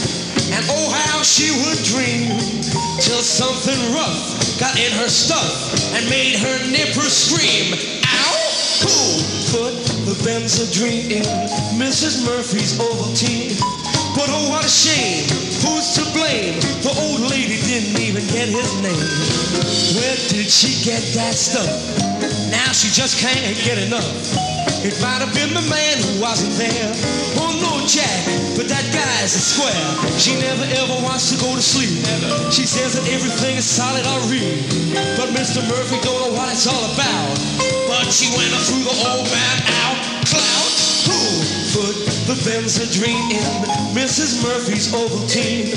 [0.50, 2.34] and oh how she would dream
[2.98, 7.78] till something rough got in her stuff and made her nippers scream.
[8.02, 8.36] Ow!
[8.82, 8.98] Who
[9.54, 9.74] put
[10.10, 11.24] the Benzodrine in
[11.78, 12.26] Mrs.
[12.26, 13.89] Murphy's Ovaltine?
[14.20, 15.24] But oh, what a shame!
[15.64, 16.60] Who's to blame?
[16.84, 19.08] The old lady didn't even get his name.
[19.96, 21.72] Where did she get that stuff?
[22.52, 24.12] Now she just can't get enough.
[24.84, 26.92] It might have been the man who wasn't there.
[27.40, 28.28] Oh no, Jack,
[28.60, 29.80] but that guy's a square.
[30.20, 31.96] She never ever wants to go to sleep.
[32.52, 34.60] She says that everything is solid or real.
[35.16, 35.64] But Mr.
[35.64, 37.40] Murphy don't know what it's all about.
[37.88, 39.96] But she went up through the old man out.
[40.28, 40.76] Clout,
[41.08, 44.42] who the Benzodrine in Mrs.
[44.44, 45.70] Murphy's Ovaltine?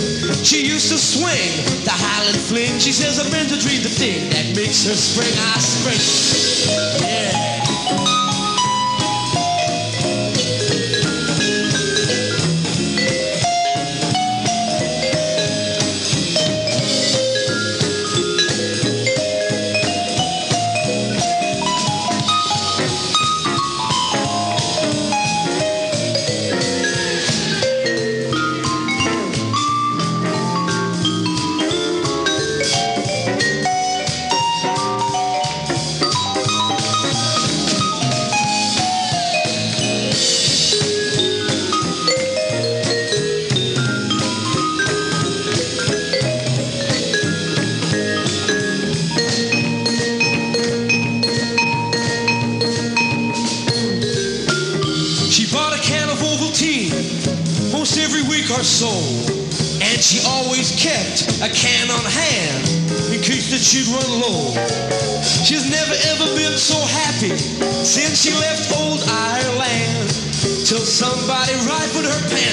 [0.44, 2.78] She used to swing the Highland fling.
[2.78, 5.32] She says a Benzodrine the thing that makes her spring.
[5.36, 7.02] I spring.
[7.02, 7.51] Yeah.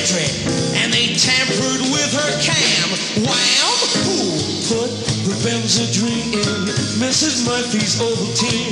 [0.09, 0.29] Pantry
[0.81, 2.89] and they tampered with her cam.
[3.23, 3.69] Wham!
[4.05, 4.17] Who
[4.69, 4.89] put
[5.25, 6.65] the Benzodrine in
[6.99, 7.45] Mrs.
[7.45, 8.71] Murphy's Ovaltine?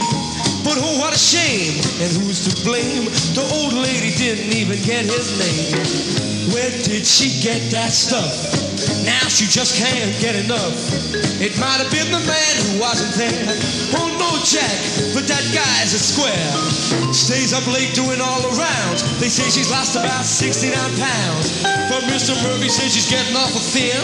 [0.64, 1.78] But oh, what a shame!
[2.02, 3.06] And who's to blame?
[3.36, 6.54] The old lady didn't even get his name.
[6.54, 8.67] Where did she get that stuff?
[9.38, 10.74] She just can't get enough.
[11.38, 13.54] It might have been the man who wasn't there.
[13.94, 14.74] Oh no, Jack,
[15.14, 16.50] but that guy's a square.
[17.14, 19.06] Stays up late doing all the rounds.
[19.22, 21.62] They say she's lost about 69 pounds.
[21.86, 22.34] But Mr.
[22.50, 24.02] Murphy says she's getting awful thin.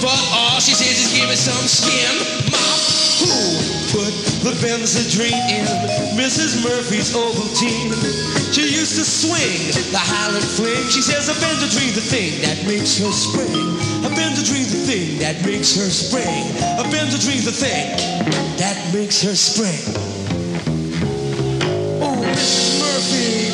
[0.00, 2.16] But all she says is give me some skin.
[2.48, 2.80] Mom,
[3.20, 3.36] who
[3.92, 5.68] put the Benzodrine in
[6.16, 6.64] Mrs.
[6.64, 7.92] Murphy's Ovaltine?
[8.92, 10.84] Used to swing the Highland fling.
[10.90, 13.48] She says a Benzodrine the thing that makes her spring.
[14.04, 16.44] A Benzodrine the thing that makes her spring.
[16.76, 17.96] A Benzodrine the thing
[18.58, 19.80] that makes her spring.
[22.02, 22.80] Oh, Mrs.
[22.80, 23.48] Murphy.